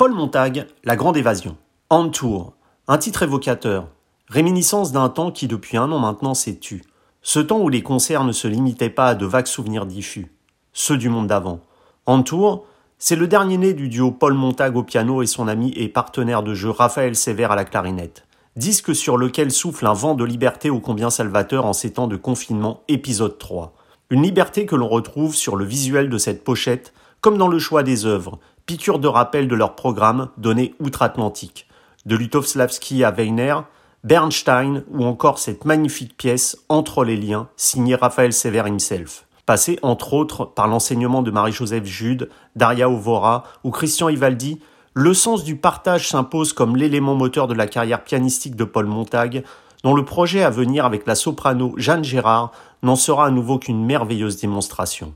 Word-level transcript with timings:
Paul 0.00 0.14
Montag, 0.14 0.66
La 0.82 0.96
Grande 0.96 1.18
Évasion. 1.18 1.58
En 1.90 2.08
Tour, 2.08 2.54
un 2.88 2.96
titre 2.96 3.22
évocateur, 3.22 3.88
réminiscence 4.30 4.92
d'un 4.92 5.10
temps 5.10 5.30
qui 5.30 5.46
depuis 5.46 5.76
un 5.76 5.92
an 5.92 5.98
maintenant 5.98 6.32
s'est 6.32 6.56
tu. 6.56 6.82
Ce 7.20 7.38
temps 7.38 7.60
où 7.60 7.68
les 7.68 7.82
concerts 7.82 8.24
ne 8.24 8.32
se 8.32 8.48
limitaient 8.48 8.88
pas 8.88 9.08
à 9.08 9.14
de 9.14 9.26
vagues 9.26 9.46
souvenirs 9.46 9.84
diffus, 9.84 10.34
ceux 10.72 10.96
du 10.96 11.10
monde 11.10 11.26
d'avant. 11.26 11.60
En 12.06 12.22
Tour, 12.22 12.64
c'est 12.96 13.14
le 13.14 13.28
dernier 13.28 13.58
né 13.58 13.74
du 13.74 13.90
duo 13.90 14.10
Paul 14.10 14.32
Montag 14.32 14.74
au 14.74 14.84
piano 14.84 15.20
et 15.20 15.26
son 15.26 15.48
ami 15.48 15.74
et 15.76 15.90
partenaire 15.90 16.42
de 16.42 16.54
jeu 16.54 16.70
Raphaël 16.70 17.14
Sévère 17.14 17.52
à 17.52 17.56
la 17.56 17.66
clarinette. 17.66 18.26
Disque 18.56 18.94
sur 18.94 19.18
lequel 19.18 19.50
souffle 19.50 19.86
un 19.86 19.92
vent 19.92 20.14
de 20.14 20.24
liberté 20.24 20.70
ô 20.70 20.80
combien 20.80 21.10
salvateur 21.10 21.66
en 21.66 21.74
ces 21.74 21.92
temps 21.92 22.08
de 22.08 22.16
confinement 22.16 22.84
épisode 22.88 23.36
3. 23.36 23.74
Une 24.08 24.22
liberté 24.22 24.64
que 24.64 24.76
l'on 24.76 24.88
retrouve 24.88 25.36
sur 25.36 25.56
le 25.56 25.66
visuel 25.66 26.08
de 26.08 26.16
cette 26.16 26.42
pochette, 26.42 26.94
comme 27.20 27.36
dans 27.36 27.48
le 27.48 27.58
choix 27.58 27.82
des 27.82 28.06
œuvres, 28.06 28.38
piqûre 28.70 29.00
de 29.00 29.08
rappel 29.08 29.48
de 29.48 29.56
leur 29.56 29.74
programme 29.74 30.28
donné 30.38 30.76
outre-Atlantique, 30.78 31.66
de 32.06 32.14
Lutovslavski 32.14 33.02
à 33.02 33.10
Weiner, 33.10 33.56
Bernstein 34.04 34.84
ou 34.92 35.04
encore 35.04 35.40
cette 35.40 35.64
magnifique 35.64 36.16
pièce 36.16 36.56
Entre 36.68 37.02
les 37.02 37.16
liens, 37.16 37.48
signée 37.56 37.96
Raphaël 37.96 38.32
Sever 38.32 38.62
himself, 38.68 39.26
passée 39.44 39.80
entre 39.82 40.14
autres 40.14 40.44
par 40.44 40.68
l'enseignement 40.68 41.22
de 41.22 41.32
Marie-Joseph 41.32 41.84
Jude, 41.84 42.30
Daria 42.54 42.88
Ovora 42.88 43.42
ou 43.64 43.72
Christian 43.72 44.08
Ivaldi, 44.08 44.60
le 44.94 45.14
sens 45.14 45.42
du 45.42 45.56
partage 45.56 46.08
s'impose 46.08 46.52
comme 46.52 46.76
l'élément 46.76 47.16
moteur 47.16 47.48
de 47.48 47.54
la 47.54 47.66
carrière 47.66 48.04
pianistique 48.04 48.54
de 48.54 48.62
Paul 48.62 48.86
Montag, 48.86 49.42
dont 49.82 49.94
le 49.94 50.04
projet 50.04 50.44
à 50.44 50.50
venir 50.50 50.84
avec 50.84 51.08
la 51.08 51.16
soprano 51.16 51.74
Jeanne 51.76 52.04
Gérard 52.04 52.52
n'en 52.84 52.94
sera 52.94 53.26
à 53.26 53.30
nouveau 53.32 53.58
qu'une 53.58 53.84
merveilleuse 53.84 54.40
démonstration. 54.40 55.12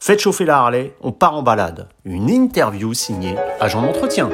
Faites 0.00 0.20
chauffer 0.20 0.44
la 0.44 0.58
Harley, 0.58 0.94
on 1.00 1.10
part 1.10 1.34
en 1.34 1.42
balade. 1.42 1.88
Une 2.04 2.30
interview 2.30 2.94
signée 2.94 3.34
Agent 3.60 3.82
d'entretien. 3.82 4.30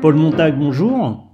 Paul 0.00 0.14
Montag, 0.14 0.58
bonjour. 0.58 1.27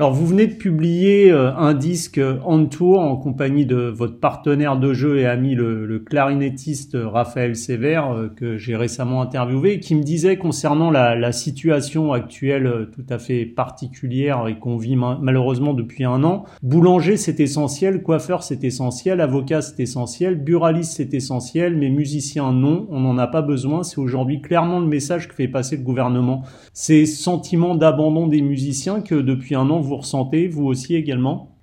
Alors 0.00 0.12
vous 0.12 0.28
venez 0.28 0.46
de 0.46 0.54
publier 0.54 1.32
euh, 1.32 1.52
un 1.56 1.74
disque 1.74 2.20
en 2.44 2.66
tour 2.66 3.00
en 3.00 3.16
compagnie 3.16 3.66
de 3.66 3.88
votre 3.88 4.20
partenaire 4.20 4.78
de 4.78 4.92
jeu 4.92 5.18
et 5.18 5.26
ami 5.26 5.56
le, 5.56 5.98
clarinettiste 5.98 6.96
Raphaël 6.96 7.56
Sévère 7.56 8.12
euh, 8.12 8.28
que 8.28 8.56
j'ai 8.58 8.76
récemment 8.76 9.22
interviewé 9.22 9.80
qui 9.80 9.96
me 9.96 10.04
disait 10.04 10.36
concernant 10.36 10.92
la, 10.92 11.32
situation 11.32 12.12
actuelle 12.12 12.68
euh, 12.68 12.84
tout 12.84 13.04
à 13.10 13.18
fait 13.18 13.44
particulière 13.44 14.46
et 14.46 14.60
qu'on 14.60 14.76
vit 14.76 14.94
malheureusement 14.94 15.74
depuis 15.74 16.04
un 16.04 16.22
an. 16.22 16.44
Boulanger 16.62 17.16
c'est 17.16 17.40
essentiel, 17.40 18.04
coiffeur 18.04 18.44
c'est 18.44 18.62
essentiel, 18.62 19.20
avocat 19.20 19.62
c'est 19.62 19.80
essentiel, 19.82 20.36
buraliste 20.36 20.92
c'est 20.92 21.12
essentiel, 21.12 21.76
mais 21.76 21.90
musicien 21.90 22.52
non, 22.52 22.86
on 22.90 23.00
n'en 23.00 23.18
a 23.18 23.26
pas 23.26 23.42
besoin. 23.42 23.82
C'est 23.82 23.98
aujourd'hui 23.98 24.42
clairement 24.42 24.78
le 24.78 24.86
message 24.86 25.26
que 25.26 25.34
fait 25.34 25.48
passer 25.48 25.76
le 25.76 25.82
gouvernement. 25.82 26.44
Ces 26.72 27.04
sentiments 27.04 27.74
d'abandon 27.74 28.28
des 28.28 28.42
musiciens 28.42 29.00
que 29.00 29.16
depuis 29.16 29.56
un 29.56 29.68
an 29.70 29.87
vous 29.88 29.96
ressentez, 29.96 30.46
vous 30.46 30.66
aussi 30.66 30.94
également? 30.94 31.54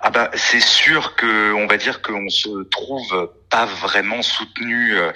Ah 0.00 0.10
bah 0.10 0.30
c'est 0.34 0.60
sûr 0.60 1.16
que 1.16 1.52
on 1.54 1.66
va 1.66 1.76
dire 1.76 2.02
qu'on 2.02 2.28
se 2.28 2.64
trouve 2.64 3.30
pas 3.50 3.66
vraiment 3.66 4.22
soutenu 4.22 4.94
euh, 4.94 5.12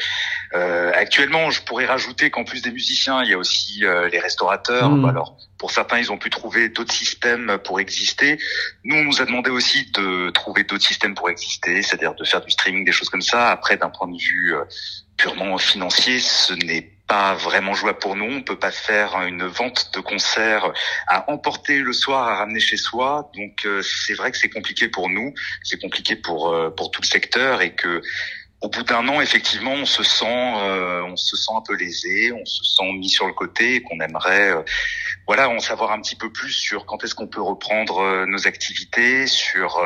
euh, 0.55 0.93
actuellement. 0.95 1.51
Je 1.51 1.63
pourrais 1.63 1.87
rajouter 1.87 2.31
qu'en 2.31 2.45
plus 2.45 2.63
des 2.63 2.71
musiciens, 2.71 3.23
il 3.23 3.31
y 3.31 3.35
a 3.35 3.39
aussi 3.39 3.85
euh, 3.85 4.09
les 4.09 4.19
restaurateurs. 4.19 4.91
Hmm. 4.91 5.05
Alors 5.05 5.37
pour 5.59 5.71
certains, 5.71 5.99
ils 5.99 6.11
ont 6.11 6.19
pu 6.19 6.31
trouver 6.31 6.69
d'autres 6.69 6.95
systèmes 6.95 7.59
pour 7.65 7.81
exister. 7.81 8.39
Nous, 8.85 8.97
on 8.97 9.05
nous 9.05 9.21
a 9.21 9.27
demandé 9.27 9.51
aussi 9.51 9.91
de 9.93 10.31
trouver 10.31 10.65
d'autres 10.65 10.87
systèmes 10.87 11.15
pour 11.15 11.29
exister, 11.29 11.83
c'est-à-dire 11.83 12.15
de 12.15 12.25
faire 12.25 12.41
du 12.41 12.51
streaming, 12.51 12.85
des 12.85 12.93
choses 12.93 13.11
comme 13.11 13.23
ça. 13.23 13.51
Après, 13.51 13.77
d'un 13.77 13.91
point 13.91 14.09
de 14.09 14.17
vue 14.17 14.55
purement 15.17 15.59
financier, 15.59 16.21
ce 16.21 16.55
n'est 16.55 16.98
pas 17.09 17.35
vraiment 17.35 17.75
jouable 17.75 17.99
pour 17.99 18.15
nous. 18.15 18.27
On 18.27 18.43
peut 18.43 18.59
pas 18.59 18.71
faire 18.71 19.21
une 19.23 19.47
vente 19.47 19.91
de 19.95 20.01
concert 20.01 20.73
à 21.09 21.29
emporter 21.31 21.79
le 21.79 21.93
soir, 21.93 22.29
à 22.29 22.37
ramener 22.37 22.61
chez 22.61 22.77
soi. 22.77 23.31
Donc 23.35 23.65
euh, 23.65 23.83
c'est 23.83 24.15
vrai 24.15 24.31
que 24.31 24.37
c'est 24.37 24.51
compliqué 24.51 24.89
pour 24.89 25.09
nous, 25.09 25.33
c'est 25.65 25.81
compliqué 25.81 26.15
pour 26.15 26.53
euh, 26.53 26.71
pour 26.71 26.91
tout 26.91 27.01
le 27.01 27.07
secteur 27.07 27.63
et 27.63 27.75
que 27.75 28.03
au 28.61 28.69
bout 28.69 28.83
d'un 28.83 29.07
an, 29.07 29.21
effectivement, 29.21 29.73
on 29.73 29.87
se 29.87 30.03
sent, 30.03 30.27
euh, 30.27 31.03
on 31.05 31.17
se 31.17 31.37
sent 31.37 31.53
un 31.57 31.63
peu 31.63 31.77
lésé, 31.77 32.33
on 32.33 32.45
se 32.45 32.65
sent 32.65 32.93
mis 32.95 33.09
sur 33.09 33.29
le 33.29 33.33
côté, 33.33 33.77
et 33.77 33.83
qu'on 33.83 34.01
aimerait, 34.01 34.53
voilà, 35.29 35.49
en 35.49 35.61
savoir 35.61 35.93
un 35.93 36.01
petit 36.01 36.17
peu 36.17 36.33
plus 36.33 36.51
sur 36.51 36.85
quand 36.85 37.05
est-ce 37.05 37.15
qu'on 37.15 37.29
peut 37.29 37.41
reprendre 37.41 38.27
nos 38.27 38.49
activités, 38.49 39.29
sur 39.29 39.81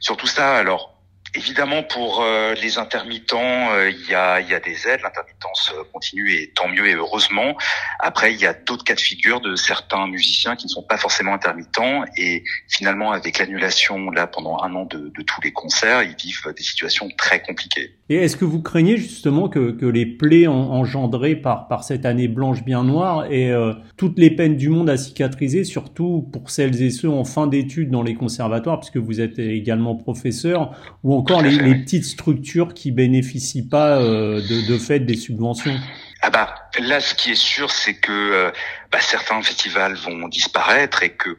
sur 0.00 0.18
tout 0.18 0.26
ça. 0.26 0.54
Alors, 0.54 0.99
Évidemment, 1.34 1.82
pour 1.82 2.22
euh, 2.22 2.54
les 2.54 2.78
intermittents, 2.78 3.70
euh, 3.70 3.90
il 3.90 4.10
y, 4.10 4.14
a, 4.14 4.40
y, 4.40 4.52
a, 4.52 4.60
des 4.60 4.88
aides. 4.88 5.00
L'intermittence 5.02 5.72
continue 5.92 6.32
et 6.32 6.50
tant 6.54 6.68
mieux 6.68 6.88
et 6.88 6.94
heureusement. 6.94 7.56
Après, 8.00 8.34
il 8.34 8.40
y 8.40 8.46
a 8.46 8.52
d'autres 8.52 8.84
cas 8.84 8.94
de 8.94 9.00
figure 9.00 9.40
de 9.40 9.54
certains 9.54 10.08
musiciens 10.08 10.56
qui 10.56 10.66
ne 10.66 10.70
sont 10.70 10.82
pas 10.82 10.96
forcément 10.96 11.32
intermittents 11.32 12.04
et 12.16 12.42
finalement, 12.68 13.12
avec 13.12 13.38
l'annulation 13.38 14.10
là 14.10 14.26
pendant 14.26 14.60
un 14.62 14.74
an 14.74 14.86
de, 14.86 15.12
de, 15.14 15.22
tous 15.22 15.40
les 15.42 15.52
concerts, 15.52 16.02
ils 16.02 16.16
vivent 16.16 16.52
des 16.56 16.62
situations 16.62 17.08
très 17.16 17.42
compliquées. 17.42 17.94
Et 18.08 18.16
est-ce 18.16 18.36
que 18.36 18.44
vous 18.44 18.60
craignez 18.60 18.96
justement 18.96 19.48
que, 19.48 19.70
que 19.70 19.86
les 19.86 20.06
plaies 20.06 20.48
engendrées 20.48 21.36
par, 21.36 21.68
par 21.68 21.84
cette 21.84 22.04
année 22.04 22.26
blanche 22.26 22.64
bien 22.64 22.82
noire 22.82 23.30
et 23.30 23.52
euh, 23.52 23.74
toutes 23.96 24.18
les 24.18 24.30
peines 24.30 24.56
du 24.56 24.68
monde 24.68 24.90
à 24.90 24.96
cicatriser, 24.96 25.62
surtout 25.62 26.28
pour 26.32 26.50
celles 26.50 26.82
et 26.82 26.90
ceux 26.90 27.08
en 27.08 27.24
fin 27.24 27.46
d'études 27.46 27.90
dans 27.90 28.02
les 28.02 28.14
conservatoires, 28.14 28.80
puisque 28.80 28.96
vous 28.96 29.20
êtes 29.20 29.38
également 29.38 29.94
professeur, 29.94 30.72
ou 31.04 31.14
encore 31.20 31.42
les, 31.42 31.50
les, 31.50 31.74
petites 31.76 32.04
structures 32.04 32.74
qui 32.74 32.90
bénéficient 32.90 33.68
pas 33.68 33.98
euh, 33.98 34.40
de, 34.40 34.66
de 34.66 34.78
fait 34.78 35.00
des 35.00 35.16
subventions 35.16 35.78
Ah 36.22 36.30
bah 36.30 36.54
là, 36.78 37.00
ce 37.00 37.14
qui 37.14 37.32
est 37.32 37.42
sûr, 37.42 37.70
c'est 37.70 37.94
que 37.94 38.10
euh, 38.12 38.50
bah, 38.90 39.00
certains 39.00 39.40
festivals 39.42 39.94
vont 39.94 40.28
disparaître 40.28 41.02
et 41.02 41.10
que 41.10 41.38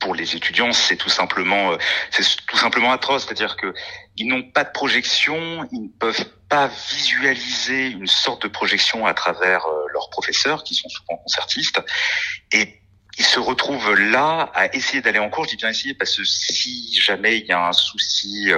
pour 0.00 0.14
les 0.14 0.36
étudiants, 0.36 0.72
c'est 0.72 0.96
tout 0.96 1.08
simplement, 1.08 1.72
euh, 1.72 1.76
c'est 2.10 2.24
tout 2.46 2.56
simplement 2.56 2.90
atroce. 2.92 3.26
C'est-à-dire 3.26 3.56
que 3.56 3.74
ils 4.16 4.26
n'ont 4.26 4.42
pas 4.42 4.64
de 4.64 4.70
projection, 4.70 5.68
ils 5.72 5.82
ne 5.82 5.88
peuvent 5.98 6.26
pas 6.48 6.70
visualiser 6.90 7.88
une 7.88 8.06
sorte 8.06 8.42
de 8.42 8.48
projection 8.48 9.06
à 9.06 9.14
travers 9.14 9.64
leurs 9.92 10.08
professeurs, 10.10 10.64
qui 10.64 10.74
sont 10.74 10.88
souvent 10.88 11.18
concertistes, 11.18 11.80
et 12.52 12.80
ils 13.18 13.24
se 13.24 13.38
retrouvent 13.38 13.94
là 13.94 14.50
à 14.54 14.74
essayer 14.74 15.02
d'aller 15.02 15.18
en 15.18 15.28
cours. 15.28 15.44
Je 15.44 15.50
dis 15.50 15.56
bien 15.56 15.68
essayer 15.68 15.94
parce 15.94 16.16
que 16.16 16.24
si 16.24 16.98
jamais 17.00 17.38
il 17.38 17.46
y 17.46 17.52
a 17.52 17.68
un 17.68 17.72
souci 17.72 18.50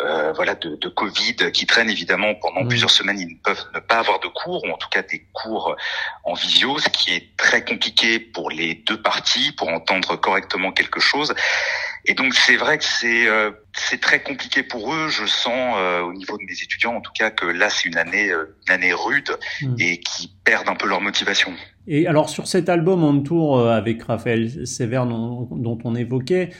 euh, 0.00 0.32
voilà 0.32 0.56
de, 0.56 0.74
de, 0.74 0.88
Covid 0.88 1.52
qui 1.52 1.66
traîne 1.66 1.88
évidemment 1.88 2.34
pendant 2.34 2.66
plusieurs 2.66 2.90
semaines. 2.90 3.20
Ils 3.20 3.28
ne 3.28 3.38
peuvent 3.44 3.64
ne 3.74 3.78
pas 3.78 3.98
avoir 3.98 4.18
de 4.18 4.26
cours 4.26 4.64
ou 4.64 4.70
en 4.72 4.76
tout 4.76 4.88
cas 4.88 5.02
des 5.02 5.24
cours 5.32 5.76
en 6.24 6.34
visio, 6.34 6.80
ce 6.80 6.88
qui 6.88 7.12
est 7.12 7.36
très 7.36 7.64
compliqué 7.64 8.18
pour 8.18 8.50
les 8.50 8.74
deux 8.74 9.00
parties 9.00 9.52
pour 9.52 9.68
entendre 9.68 10.16
correctement 10.16 10.72
quelque 10.72 10.98
chose. 10.98 11.32
Et 12.06 12.14
donc 12.14 12.34
c'est 12.34 12.56
vrai 12.56 12.78
que 12.78 12.84
c'est 12.84 13.28
euh, 13.28 13.52
c'est 13.72 14.00
très 14.00 14.20
compliqué 14.20 14.64
pour 14.64 14.92
eux. 14.92 15.08
Je 15.10 15.26
sens 15.26 15.76
euh, 15.78 16.00
au 16.00 16.12
niveau 16.12 16.38
de 16.38 16.42
mes 16.42 16.60
étudiants 16.60 16.96
en 16.96 17.00
tout 17.00 17.12
cas 17.16 17.30
que 17.30 17.46
là 17.46 17.70
c'est 17.70 17.88
une 17.88 17.96
année 17.96 18.30
une 18.30 18.72
année 18.74 18.92
rude 18.92 19.30
mm. 19.62 19.76
et 19.78 20.00
qui 20.00 20.34
perdent 20.42 20.68
un 20.68 20.74
peu 20.74 20.88
leur 20.88 21.02
motivation. 21.02 21.52
Et 21.86 22.08
alors 22.08 22.30
sur 22.30 22.48
cet 22.48 22.68
album 22.68 23.04
en 23.04 23.20
tour 23.20 23.68
avec 23.70 24.02
Raphaël 24.02 24.66
Sévère 24.66 25.06
dont, 25.06 25.46
dont 25.52 25.78
on 25.84 25.94
évoquait. 25.94 26.50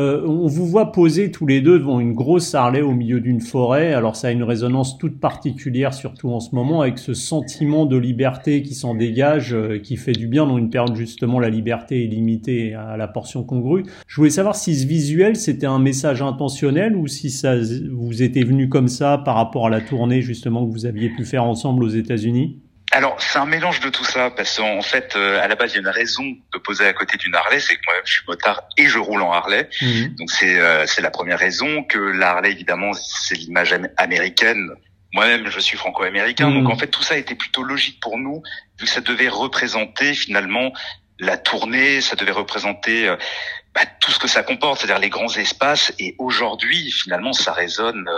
Euh, 0.00 0.22
on 0.26 0.46
vous 0.46 0.66
voit 0.66 0.92
poser 0.92 1.30
tous 1.30 1.46
les 1.46 1.60
deux 1.60 1.78
devant 1.78 2.00
une 2.00 2.14
grosse 2.14 2.54
Harley 2.54 2.80
au 2.80 2.92
milieu 2.92 3.20
d'une 3.20 3.42
forêt. 3.42 3.92
Alors 3.92 4.16
ça 4.16 4.28
a 4.28 4.30
une 4.30 4.42
résonance 4.42 4.96
toute 4.96 5.20
particulière, 5.20 5.92
surtout 5.92 6.30
en 6.30 6.40
ce 6.40 6.54
moment, 6.54 6.80
avec 6.80 6.98
ce 6.98 7.12
sentiment 7.12 7.84
de 7.84 7.98
liberté 7.98 8.62
qui 8.62 8.74
s'en 8.74 8.94
dégage, 8.94 9.52
euh, 9.52 9.78
qui 9.78 9.98
fait 9.98 10.12
du 10.12 10.26
bien 10.26 10.46
dans 10.46 10.56
une 10.56 10.70
période 10.70 10.96
justement 10.96 11.38
la 11.38 11.50
liberté 11.50 12.02
est 12.02 12.06
limitée 12.06 12.72
à 12.72 12.96
la 12.96 13.08
portion 13.08 13.44
congrue. 13.44 13.82
Je 14.06 14.16
voulais 14.16 14.30
savoir 14.30 14.56
si 14.56 14.74
ce 14.74 14.86
visuel 14.86 15.36
c'était 15.36 15.66
un 15.66 15.78
message 15.78 16.22
intentionnel 16.22 16.96
ou 16.96 17.06
si 17.06 17.28
ça 17.28 17.56
vous 17.92 18.22
était 18.22 18.44
venu 18.44 18.70
comme 18.70 18.88
ça 18.88 19.18
par 19.18 19.34
rapport 19.34 19.66
à 19.66 19.70
la 19.70 19.82
tournée 19.82 20.22
justement 20.22 20.66
que 20.66 20.72
vous 20.72 20.86
aviez 20.86 21.10
pu 21.10 21.26
faire 21.26 21.44
ensemble 21.44 21.84
aux 21.84 21.88
États-Unis? 21.88 22.58
Alors, 22.92 23.20
c'est 23.20 23.38
un 23.38 23.46
mélange 23.46 23.78
de 23.80 23.88
tout 23.88 24.04
ça, 24.04 24.30
parce 24.30 24.56
qu'en 24.56 24.82
fait, 24.82 25.14
euh, 25.14 25.40
à 25.40 25.46
la 25.46 25.54
base, 25.54 25.72
il 25.72 25.74
y 25.74 25.78
a 25.78 25.80
une 25.80 25.88
raison 25.88 26.24
de 26.24 26.58
poser 26.58 26.86
à 26.86 26.92
côté 26.92 27.16
d'une 27.18 27.34
Harley, 27.36 27.60
c'est 27.60 27.76
que 27.76 27.80
moi, 27.86 27.94
je 28.04 28.12
suis 28.12 28.22
motard 28.26 28.62
et 28.76 28.88
je 28.88 28.98
roule 28.98 29.22
en 29.22 29.32
Harley. 29.32 29.68
Mhm. 29.80 30.16
Donc, 30.16 30.30
c'est 30.30 30.58
euh, 30.58 30.86
c'est 30.86 31.00
la 31.00 31.10
première 31.10 31.38
raison 31.38 31.84
que 31.84 31.98
la 31.98 32.30
Harley, 32.30 32.50
évidemment, 32.50 32.92
c'est 32.92 33.36
l'image 33.36 33.74
américaine. 33.96 34.70
Moi-même, 35.12 35.48
je 35.48 35.60
suis 35.60 35.76
franco-américain, 35.76 36.50
donc 36.50 36.64
mhm. 36.64 36.70
en 36.70 36.76
fait, 36.76 36.88
tout 36.88 37.02
ça 37.02 37.16
était 37.16 37.34
plutôt 37.36 37.62
logique 37.62 38.00
pour 38.00 38.18
nous, 38.18 38.42
vu 38.78 38.86
que 38.86 38.90
ça 38.90 39.00
devait 39.00 39.28
représenter 39.28 40.14
finalement 40.14 40.72
la 41.20 41.36
tournée, 41.36 42.00
ça 42.00 42.16
devait 42.16 42.32
représenter 42.32 43.08
euh, 43.08 43.16
bah, 43.74 43.82
tout 44.00 44.10
ce 44.10 44.18
que 44.18 44.28
ça 44.28 44.42
comporte, 44.42 44.78
c'est-à-dire 44.78 44.98
les 44.98 45.10
grands 45.10 45.32
espaces. 45.36 45.92
Et 46.00 46.16
aujourd'hui, 46.18 46.90
finalement, 46.90 47.32
ça 47.32 47.52
résonne 47.52 48.08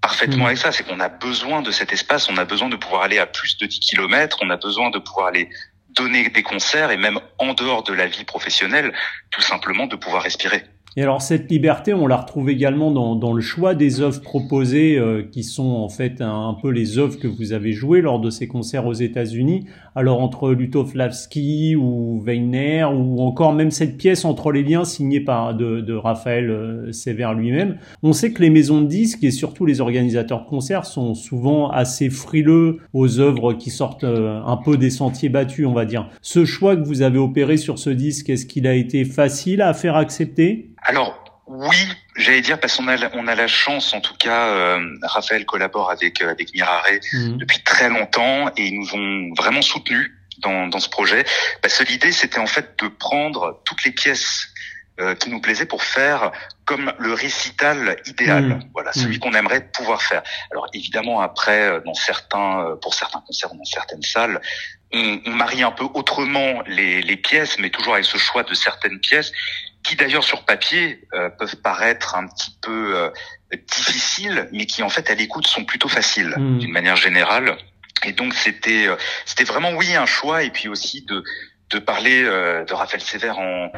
parfaitement 0.00 0.44
mm. 0.44 0.46
avec 0.46 0.58
ça, 0.58 0.72
c'est 0.72 0.84
qu'on 0.84 1.00
a 1.00 1.08
besoin 1.08 1.62
de 1.62 1.70
cet 1.70 1.92
espace, 1.92 2.28
on 2.28 2.36
a 2.36 2.44
besoin 2.44 2.68
de 2.68 2.76
pouvoir 2.76 3.02
aller 3.02 3.18
à 3.18 3.26
plus 3.26 3.56
de 3.58 3.66
10 3.66 3.80
kilomètres, 3.80 4.38
on 4.42 4.50
a 4.50 4.56
besoin 4.56 4.90
de 4.90 4.98
pouvoir 4.98 5.28
aller 5.28 5.48
donner 5.90 6.28
des 6.28 6.42
concerts 6.42 6.90
et 6.90 6.96
même 6.96 7.18
en 7.38 7.54
dehors 7.54 7.82
de 7.82 7.92
la 7.92 8.06
vie 8.06 8.24
professionnelle, 8.24 8.92
tout 9.30 9.40
simplement 9.40 9.86
de 9.86 9.96
pouvoir 9.96 10.22
respirer. 10.22 10.64
Et 10.96 11.02
alors 11.02 11.22
cette 11.22 11.50
liberté, 11.50 11.94
on 11.94 12.06
la 12.06 12.16
retrouve 12.16 12.50
également 12.50 12.90
dans, 12.90 13.14
dans 13.14 13.32
le 13.32 13.40
choix 13.40 13.74
des 13.74 14.00
œuvres 14.00 14.20
proposées, 14.20 14.98
euh, 14.98 15.22
qui 15.22 15.44
sont 15.44 15.70
en 15.70 15.88
fait 15.88 16.20
un, 16.20 16.56
peu 16.60 16.70
les 16.70 16.98
œuvres 16.98 17.18
que 17.18 17.28
vous 17.28 17.52
avez 17.52 17.72
jouées 17.72 18.00
lors 18.00 18.20
de 18.20 18.30
ces 18.30 18.48
concerts 18.48 18.86
aux 18.86 18.94
États-Unis. 18.94 19.66
Alors 19.98 20.22
entre 20.22 20.52
Lutoflavski 20.52 21.74
ou 21.74 22.22
Weiner, 22.24 22.84
ou 22.84 23.20
encore 23.20 23.52
même 23.52 23.72
cette 23.72 23.96
pièce 23.96 24.24
Entre 24.24 24.52
les 24.52 24.62
liens 24.62 24.84
signée 24.84 25.18
par 25.18 25.56
de, 25.56 25.80
de 25.80 25.92
Raphaël 25.92 26.50
euh, 26.50 26.92
Sévère 26.92 27.34
lui-même, 27.34 27.78
on 28.04 28.12
sait 28.12 28.32
que 28.32 28.40
les 28.40 28.48
maisons 28.48 28.80
de 28.80 28.86
disques 28.86 29.24
et 29.24 29.32
surtout 29.32 29.66
les 29.66 29.80
organisateurs 29.80 30.44
de 30.44 30.48
concerts 30.48 30.86
sont 30.86 31.16
souvent 31.16 31.68
assez 31.68 32.10
frileux 32.10 32.78
aux 32.92 33.18
œuvres 33.18 33.54
qui 33.54 33.70
sortent 33.70 34.04
euh, 34.04 34.40
un 34.46 34.56
peu 34.56 34.76
des 34.76 34.90
sentiers 34.90 35.30
battus, 35.30 35.66
on 35.66 35.74
va 35.74 35.84
dire. 35.84 36.08
Ce 36.22 36.44
choix 36.44 36.76
que 36.76 36.84
vous 36.84 37.02
avez 37.02 37.18
opéré 37.18 37.56
sur 37.56 37.80
ce 37.80 37.90
disque, 37.90 38.30
est-ce 38.30 38.46
qu'il 38.46 38.68
a 38.68 38.74
été 38.74 39.04
facile 39.04 39.62
à 39.62 39.74
faire 39.74 39.96
accepter? 39.96 40.70
Alors 40.80 41.27
oui, 41.48 41.76
j'allais 42.14 42.42
dire 42.42 42.60
parce 42.60 42.76
qu'on 42.76 42.88
a 42.88 42.96
on 43.14 43.26
a 43.26 43.34
la 43.34 43.46
chance, 43.46 43.94
en 43.94 44.00
tout 44.00 44.14
cas, 44.16 44.48
euh, 44.48 44.98
Raphaël 45.02 45.46
collabore 45.46 45.90
avec 45.90 46.20
euh, 46.20 46.30
avec 46.30 46.52
Mirare 46.52 46.84
mhm. 47.14 47.38
depuis 47.38 47.62
très 47.62 47.88
longtemps 47.88 48.48
et 48.56 48.66
ils 48.66 48.78
nous 48.78 48.94
ont 48.94 49.34
vraiment 49.34 49.62
soutenus 49.62 50.12
dans 50.38 50.66
dans 50.66 50.78
ce 50.78 50.90
projet. 50.90 51.24
Parce 51.62 51.78
que 51.78 51.84
l'idée 51.84 52.12
c'était 52.12 52.38
en 52.38 52.46
fait 52.46 52.78
de 52.82 52.88
prendre 52.88 53.62
toutes 53.64 53.82
les 53.84 53.92
pièces 53.92 54.48
euh, 55.00 55.14
qui 55.14 55.30
nous 55.30 55.40
plaisaient 55.40 55.64
pour 55.64 55.82
faire 55.82 56.32
comme 56.66 56.92
le 56.98 57.14
récital 57.14 57.96
idéal, 58.04 58.44
mhm. 58.44 58.60
voilà, 58.74 58.92
celui 58.92 59.14
mhm. 59.14 59.20
qu'on 59.20 59.32
aimerait 59.32 59.70
pouvoir 59.72 60.02
faire. 60.02 60.22
Alors 60.50 60.66
évidemment 60.74 61.22
après, 61.22 61.80
dans 61.86 61.94
certains, 61.94 62.76
pour 62.82 62.92
certains 62.92 63.22
concerts, 63.26 63.54
dans 63.54 63.64
certaines 63.64 64.02
salles, 64.02 64.42
on, 64.92 65.18
on 65.24 65.30
marie 65.30 65.62
un 65.62 65.70
peu 65.70 65.86
autrement 65.94 66.62
les, 66.66 67.00
les 67.00 67.16
pièces, 67.16 67.58
mais 67.58 67.70
toujours 67.70 67.94
avec 67.94 68.04
ce 68.04 68.18
choix 68.18 68.42
de 68.42 68.52
certaines 68.52 69.00
pièces 69.00 69.32
qui 69.82 69.96
d'ailleurs 69.96 70.24
sur 70.24 70.44
papier 70.44 71.06
euh, 71.14 71.28
peuvent 71.30 71.56
paraître 71.56 72.14
un 72.14 72.26
petit 72.26 72.56
peu 72.60 72.96
euh, 72.96 73.10
difficiles, 73.76 74.48
mais 74.52 74.66
qui 74.66 74.82
en 74.82 74.88
fait 74.88 75.10
à 75.10 75.14
l'écoute 75.14 75.46
sont 75.46 75.64
plutôt 75.64 75.88
faciles 75.88 76.34
hmm. 76.36 76.58
d'une 76.58 76.72
manière 76.72 76.96
générale. 76.96 77.56
Et 78.04 78.12
donc 78.12 78.34
c'était 78.34 78.86
euh, 78.86 78.96
c'était 79.24 79.44
vraiment 79.44 79.72
oui 79.72 79.94
un 79.94 80.06
choix 80.06 80.42
et 80.42 80.50
puis 80.50 80.68
aussi 80.68 81.02
de 81.02 81.22
de 81.70 81.78
parler 81.78 82.22
de 82.22 82.72
Raphaël 82.72 83.02
Sévère 83.02 83.38
en 83.38 83.70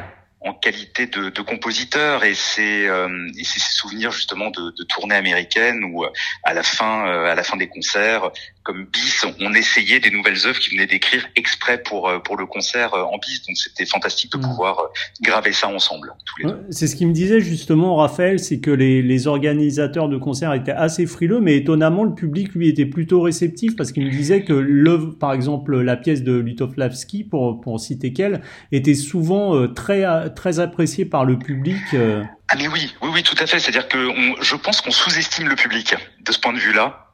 en 0.43 0.53
qualité 0.53 1.05
de, 1.05 1.29
de 1.29 1.41
compositeur 1.41 2.23
et 2.23 2.33
c'est 2.33 2.87
euh, 2.87 3.09
ses 3.43 3.59
souvenirs 3.59 4.11
justement 4.11 4.49
de, 4.49 4.71
de 4.71 4.83
tournées 4.83 5.15
américaines 5.15 5.83
où 5.83 6.05
à 6.43 6.53
la 6.53 6.63
fin 6.63 7.05
à 7.05 7.35
la 7.35 7.43
fin 7.43 7.57
des 7.57 7.67
concerts 7.67 8.31
comme 8.63 8.85
bis, 8.85 9.25
on 9.39 9.53
essayait 9.53 9.99
des 9.99 10.11
nouvelles 10.11 10.45
œuvres 10.45 10.59
qu'il 10.59 10.73
venait 10.73 10.85
d'écrire 10.85 11.27
exprès 11.35 11.81
pour 11.81 12.07
euh, 12.07 12.19
pour 12.19 12.37
le 12.37 12.45
concert 12.45 12.93
euh, 12.93 13.03
en 13.03 13.17
bis. 13.17 13.41
Donc 13.47 13.57
c'était 13.57 13.85
fantastique 13.85 14.31
de 14.33 14.37
mm. 14.37 14.41
pouvoir 14.41 14.79
euh, 14.79 14.83
graver 15.21 15.51
ça 15.51 15.67
ensemble 15.67 16.13
tous 16.25 16.41
les 16.41 16.51
deux. 16.51 16.59
C'est 16.69 16.87
ce 16.87 16.95
qui 16.95 17.05
me 17.05 17.13
disait 17.13 17.41
justement 17.41 17.95
Raphaël, 17.95 18.39
c'est 18.39 18.59
que 18.59 18.71
les, 18.71 19.01
les 19.01 19.27
organisateurs 19.27 20.09
de 20.09 20.17
concerts 20.17 20.53
étaient 20.53 20.71
assez 20.71 21.07
frileux, 21.07 21.39
mais 21.39 21.57
étonnamment 21.57 22.03
le 22.03 22.13
public 22.13 22.53
lui 22.53 22.69
était 22.69 22.85
plutôt 22.85 23.21
réceptif 23.21 23.75
parce 23.75 23.91
qu'il 23.91 24.05
me 24.05 24.11
disait 24.11 24.43
que 24.43 24.53
l'œuvre, 24.53 25.17
par 25.17 25.33
exemple 25.33 25.79
la 25.79 25.97
pièce 25.97 26.23
de 26.23 26.33
Lutoflavski, 26.33 27.23
pour 27.23 27.61
pour 27.61 27.79
citer 27.79 28.13
qu'elle, 28.13 28.41
était 28.71 28.95
souvent 28.95 29.67
très 29.67 30.03
très 30.35 30.59
appréciée 30.59 31.05
par 31.05 31.25
le 31.25 31.39
public. 31.39 31.77
Ah 31.93 32.55
mais 32.57 32.67
oui, 32.67 32.93
oui, 33.01 33.09
oui, 33.13 33.23
tout 33.23 33.35
à 33.39 33.47
fait. 33.47 33.59
C'est-à-dire 33.59 33.87
que 33.87 33.97
je 34.41 34.55
pense 34.55 34.81
qu'on 34.81 34.91
sous-estime 34.91 35.47
le 35.47 35.55
public 35.55 35.95
de 36.25 36.31
ce 36.31 36.39
point 36.39 36.53
de 36.53 36.59
vue-là. 36.59 37.10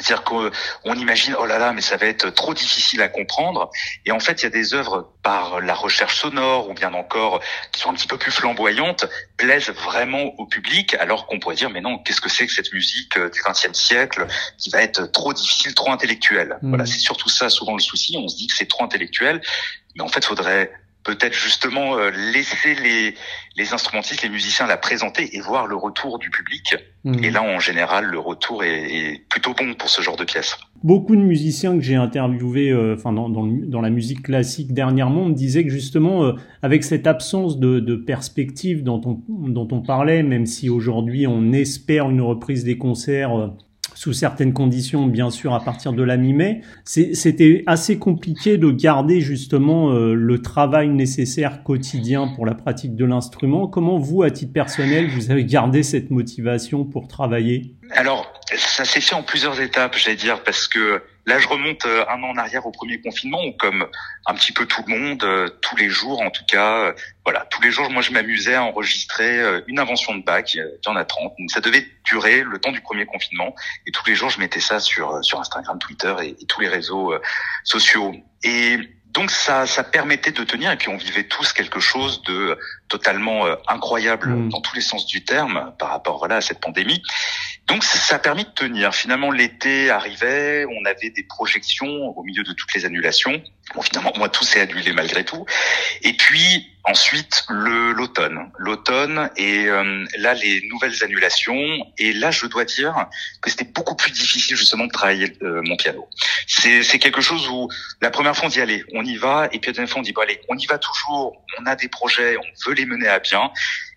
C'est-à-dire 0.00 0.22
qu'on 0.22 0.94
imagine, 0.94 1.34
oh 1.38 1.44
là 1.44 1.58
là, 1.58 1.72
mais 1.72 1.80
ça 1.80 1.96
va 1.96 2.06
être 2.06 2.30
trop 2.30 2.54
difficile 2.54 3.02
à 3.02 3.08
comprendre. 3.08 3.70
Et 4.06 4.12
en 4.12 4.20
fait, 4.20 4.42
il 4.42 4.44
y 4.44 4.46
a 4.46 4.50
des 4.50 4.74
œuvres 4.74 5.12
par 5.22 5.60
la 5.60 5.74
recherche 5.74 6.20
sonore 6.20 6.68
ou 6.70 6.74
bien 6.74 6.94
encore 6.94 7.40
qui 7.72 7.80
sont 7.80 7.90
un 7.90 7.94
petit 7.94 8.06
peu 8.06 8.16
plus 8.16 8.30
flamboyantes, 8.30 9.06
plaisent 9.36 9.70
vraiment 9.70 10.22
au 10.38 10.46
public, 10.46 10.94
alors 10.94 11.26
qu'on 11.26 11.40
pourrait 11.40 11.56
dire, 11.56 11.70
mais 11.70 11.80
non, 11.80 11.98
qu'est-ce 11.98 12.20
que 12.20 12.28
c'est 12.28 12.46
que 12.46 12.52
cette 12.52 12.72
musique 12.72 13.16
euh, 13.16 13.28
du 13.28 13.40
XXe 13.42 13.76
siècle 13.76 14.26
qui 14.56 14.70
va 14.70 14.82
être 14.82 15.10
trop 15.10 15.32
difficile, 15.32 15.74
trop 15.74 15.90
intellectuelle? 15.90 16.58
Mmh. 16.62 16.68
Voilà, 16.68 16.86
c'est 16.86 17.00
surtout 17.00 17.28
ça 17.28 17.50
souvent 17.50 17.74
le 17.74 17.82
souci. 17.82 18.16
On 18.16 18.28
se 18.28 18.36
dit 18.36 18.46
que 18.46 18.54
c'est 18.56 18.68
trop 18.68 18.84
intellectuel, 18.84 19.40
mais 19.96 20.02
en 20.02 20.08
fait, 20.08 20.20
il 20.20 20.26
faudrait 20.26 20.72
peut-être 21.08 21.32
justement 21.32 21.96
euh, 21.96 22.10
laisser 22.34 22.74
les, 22.74 23.14
les 23.56 23.72
instrumentistes, 23.72 24.22
les 24.22 24.28
musiciens 24.28 24.66
la 24.66 24.76
présenter 24.76 25.34
et 25.34 25.40
voir 25.40 25.66
le 25.66 25.74
retour 25.74 26.18
du 26.18 26.28
public. 26.28 26.76
Mmh. 27.04 27.24
Et 27.24 27.30
là, 27.30 27.42
en 27.42 27.58
général, 27.58 28.04
le 28.04 28.18
retour 28.18 28.62
est, 28.62 29.22
plutôt 29.30 29.54
bon 29.54 29.72
pour 29.72 29.88
ce 29.88 30.02
genre 30.02 30.16
de 30.16 30.24
pièces. 30.24 30.58
Beaucoup 30.84 31.16
de 31.16 31.22
musiciens 31.22 31.74
que 31.78 31.80
j'ai 31.80 31.94
interviewés, 31.94 32.68
euh, 32.70 32.94
enfin 32.94 33.14
dans, 33.14 33.30
dans, 33.30 33.46
dans, 33.46 33.80
la 33.80 33.88
musique 33.88 34.22
classique 34.22 34.74
dernièrement, 34.74 35.24
me 35.24 35.32
disaient 35.32 35.64
que 35.64 35.70
justement, 35.70 36.24
euh, 36.24 36.32
avec 36.60 36.84
cette 36.84 37.06
absence 37.06 37.58
de, 37.58 37.80
de 37.80 37.96
perspective 37.96 38.82
dont 38.82 39.00
on, 39.06 39.48
dont 39.48 39.68
on 39.72 39.80
parlait, 39.80 40.22
même 40.22 40.44
si 40.44 40.68
aujourd'hui 40.68 41.26
on 41.26 41.52
espère 41.54 42.10
une 42.10 42.20
reprise 42.20 42.64
des 42.64 42.76
concerts 42.76 43.50
sous 43.94 44.12
certaines 44.12 44.52
conditions, 44.52 45.06
bien 45.06 45.28
sûr, 45.28 45.54
à 45.54 45.64
partir 45.64 45.92
de 45.92 46.02
la 46.04 46.16
mi-mai. 46.16 46.60
C'était 46.84 47.64
assez 47.66 47.98
compliqué 47.98 48.56
de 48.56 48.70
garder 48.70 49.20
justement 49.20 49.90
euh, 49.90 50.14
le 50.14 50.40
travail 50.40 50.88
nécessaire 50.88 51.64
quotidien 51.64 52.28
pour 52.28 52.46
la 52.46 52.54
pratique 52.54 52.94
de 52.94 53.04
l'instrument. 53.04 53.66
Comment 53.66 53.98
vous, 53.98 54.22
à 54.22 54.30
titre 54.30 54.52
personnel, 54.52 55.08
vous 55.08 55.32
avez 55.32 55.44
gardé 55.44 55.82
cette 55.82 56.10
motivation 56.10 56.84
pour 56.84 57.08
travailler? 57.08 57.74
Alors, 57.90 58.32
ça 58.56 58.84
s'est 58.84 59.00
fait 59.00 59.16
en 59.16 59.24
plusieurs 59.24 59.60
étapes, 59.60 59.96
j'allais 59.96 60.16
dire, 60.16 60.44
parce 60.44 60.68
que 60.68 61.02
Là, 61.28 61.38
je 61.38 61.46
remonte 61.46 61.84
euh, 61.84 62.06
un 62.08 62.22
an 62.22 62.30
en 62.30 62.36
arrière 62.38 62.64
au 62.64 62.70
premier 62.70 63.02
confinement, 63.02 63.44
où 63.44 63.52
comme 63.52 63.86
un 64.24 64.34
petit 64.34 64.52
peu 64.52 64.64
tout 64.64 64.82
le 64.86 64.96
monde, 64.96 65.22
euh, 65.24 65.50
tous 65.60 65.76
les 65.76 65.90
jours, 65.90 66.22
en 66.22 66.30
tout 66.30 66.44
cas, 66.48 66.86
euh, 66.86 66.92
voilà, 67.22 67.44
tous 67.50 67.60
les 67.60 67.70
jours, 67.70 67.90
moi, 67.90 68.00
je 68.00 68.12
m'amusais 68.12 68.54
à 68.54 68.64
enregistrer 68.64 69.38
une 69.66 69.78
invention 69.78 70.14
de 70.14 70.24
bac. 70.24 70.54
Il 70.54 70.64
y 70.86 70.88
en 70.88 70.96
a 70.96 71.04
30. 71.04 71.34
Donc, 71.38 71.50
ça 71.50 71.60
devait 71.60 71.86
durer 72.04 72.42
le 72.42 72.58
temps 72.58 72.72
du 72.72 72.80
premier 72.80 73.04
confinement. 73.04 73.54
Et 73.86 73.90
tous 73.90 74.06
les 74.06 74.14
jours, 74.14 74.30
je 74.30 74.40
mettais 74.40 74.60
ça 74.60 74.80
sur 74.80 75.22
sur 75.22 75.38
Instagram, 75.38 75.78
Twitter 75.78 76.14
et, 76.22 76.28
et 76.28 76.46
tous 76.46 76.62
les 76.62 76.68
réseaux 76.68 77.12
sociaux. 77.62 78.14
Et 78.42 78.78
donc 79.08 79.30
ça, 79.30 79.66
ça 79.66 79.84
permettait 79.84 80.32
de 80.32 80.44
tenir, 80.44 80.70
et 80.70 80.76
puis 80.76 80.88
on 80.88 80.96
vivait 80.96 81.24
tous 81.24 81.52
quelque 81.52 81.80
chose 81.80 82.22
de 82.22 82.58
totalement 82.88 83.46
incroyable 83.66 84.28
mmh. 84.28 84.48
dans 84.50 84.60
tous 84.60 84.76
les 84.76 84.80
sens 84.80 85.06
du 85.06 85.24
terme 85.24 85.74
par 85.78 85.90
rapport 85.90 86.18
voilà 86.18 86.36
à 86.36 86.40
cette 86.40 86.60
pandémie. 86.60 87.02
Donc 87.68 87.84
ça 87.84 88.16
a 88.16 88.18
permis 88.18 88.44
de 88.44 88.50
tenir. 88.50 88.94
Finalement, 88.94 89.30
l'été 89.30 89.90
arrivait, 89.90 90.64
on 90.64 90.84
avait 90.86 91.10
des 91.10 91.22
projections 91.22 91.86
au 91.86 92.22
milieu 92.22 92.42
de 92.42 92.52
toutes 92.54 92.72
les 92.72 92.86
annulations. 92.86 93.42
Bon, 93.74 93.82
finalement, 93.82 94.12
moi, 94.16 94.30
tout 94.30 94.42
s'est 94.42 94.60
annulé 94.60 94.94
malgré 94.94 95.22
tout. 95.22 95.44
Et 96.02 96.14
puis 96.14 96.66
ensuite, 96.84 97.44
l'automne, 97.50 98.50
l'automne 98.56 99.28
et 99.36 99.66
euh, 99.66 100.06
là 100.16 100.32
les 100.32 100.66
nouvelles 100.68 101.04
annulations. 101.04 101.62
Et 101.98 102.14
là, 102.14 102.30
je 102.30 102.46
dois 102.46 102.64
dire 102.64 103.06
que 103.42 103.50
c'était 103.50 103.66
beaucoup 103.66 103.94
plus 103.94 104.10
difficile 104.12 104.56
justement 104.56 104.86
de 104.86 104.92
travailler 104.92 105.36
euh, 105.42 105.60
mon 105.64 105.76
piano. 105.76 106.08
C'est 106.46 106.82
c'est 106.82 106.98
quelque 106.98 107.20
chose 107.20 107.46
où 107.48 107.68
la 108.00 108.10
première 108.10 108.34
fois 108.34 108.46
on 108.46 108.48
dit 108.48 108.62
allez, 108.62 108.82
on 108.94 109.04
y 109.04 109.16
va, 109.16 109.48
et 109.52 109.58
puis 109.58 109.68
la 109.68 109.72
deuxième 109.72 109.88
fois 109.88 109.98
on 109.98 110.02
dit 110.02 110.12
bon 110.12 110.22
allez, 110.22 110.40
on 110.48 110.56
y 110.56 110.64
va 110.64 110.78
toujours. 110.78 111.44
On 111.60 111.66
a 111.66 111.76
des 111.76 111.88
projets, 111.88 112.38
on 112.38 112.68
veut 112.68 112.74
les 112.74 112.86
mener 112.86 113.08
à 113.08 113.18
bien. 113.18 113.50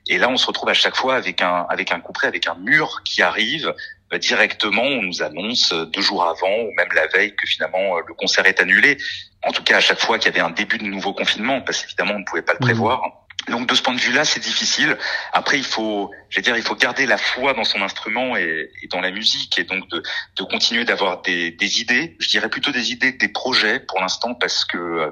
Et 0.08 0.18
là, 0.18 0.30
on 0.30 0.38
se 0.38 0.48
retrouve 0.48 0.70
à 0.70 0.74
chaque 0.74 0.96
fois 0.96 1.16
avec 1.16 1.42
un 1.42 1.66
avec 1.70 1.92
un 1.92 2.00
couperet, 2.00 2.28
avec 2.28 2.48
un 2.48 2.56
mur 2.56 3.02
qui 3.04 3.22
arrive 3.22 3.74
euh, 4.14 4.18
directement. 4.18 4.84
On 4.84 5.04
nous 5.04 5.22
annonce 5.22 5.72
euh, 5.74 5.86
deux 5.86 6.02
jours 6.02 6.24
avant 6.24 6.54
ou 6.64 6.72
même 6.76 6.90
la 6.94 7.08
veille 7.08 7.36
que 7.36 7.48
finalement 7.48 7.98
euh, 7.98 8.02
le 8.08 8.14
concert 8.14 8.46
est 8.46 8.60
annulé. 8.60 8.98
En 9.44 9.52
tout 9.52 9.64
cas, 9.64 9.78
à 9.78 9.80
chaque 9.80 10.00
fois 10.00 10.18
qu'il 10.20 10.32
y 10.32 10.38
avait 10.38 10.46
un 10.46 10.52
début 10.52 10.78
de 10.78 10.86
nouveau 10.86 11.14
confinement, 11.14 11.62
parce 11.62 11.82
qu'évidemment 11.82 12.16
on 12.16 12.20
ne 12.20 12.26
pouvait 12.26 12.42
pas 12.42 12.54
le 12.54 12.60
mmh. 12.60 12.68
prévoir. 12.68 13.02
Donc 13.50 13.68
de 13.68 13.74
ce 13.74 13.82
point 13.82 13.96
de 13.96 14.00
vue-là, 14.00 14.24
c'est 14.24 14.40
difficile. 14.40 14.98
Après, 15.34 15.58
il 15.58 15.64
faut, 15.64 16.12
je 16.30 16.36
vais 16.36 16.42
dire, 16.44 16.56
il 16.58 16.62
faut 16.62 16.76
garder 16.76 17.08
la 17.08 17.18
foi 17.18 17.54
dans 17.54 17.64
son 17.64 17.82
instrument 17.82 18.38
et, 18.38 18.70
et 18.84 18.88
dans 18.88 19.02
la 19.02 19.10
musique, 19.10 19.58
et 19.58 19.64
donc 19.64 19.90
de, 19.90 20.04
de 20.38 20.44
continuer 20.44 20.86
d'avoir 20.86 21.24
des, 21.24 21.50
des, 21.50 21.82
idées. 21.82 22.16
Je 22.20 22.30
dirais 22.30 22.50
plutôt 22.50 22.72
des 22.72 22.92
idées, 22.92 23.14
des 23.14 23.30
projets 23.30 23.80
pour 23.80 24.00
l'instant, 24.00 24.36
parce 24.36 24.64
que 24.64 25.12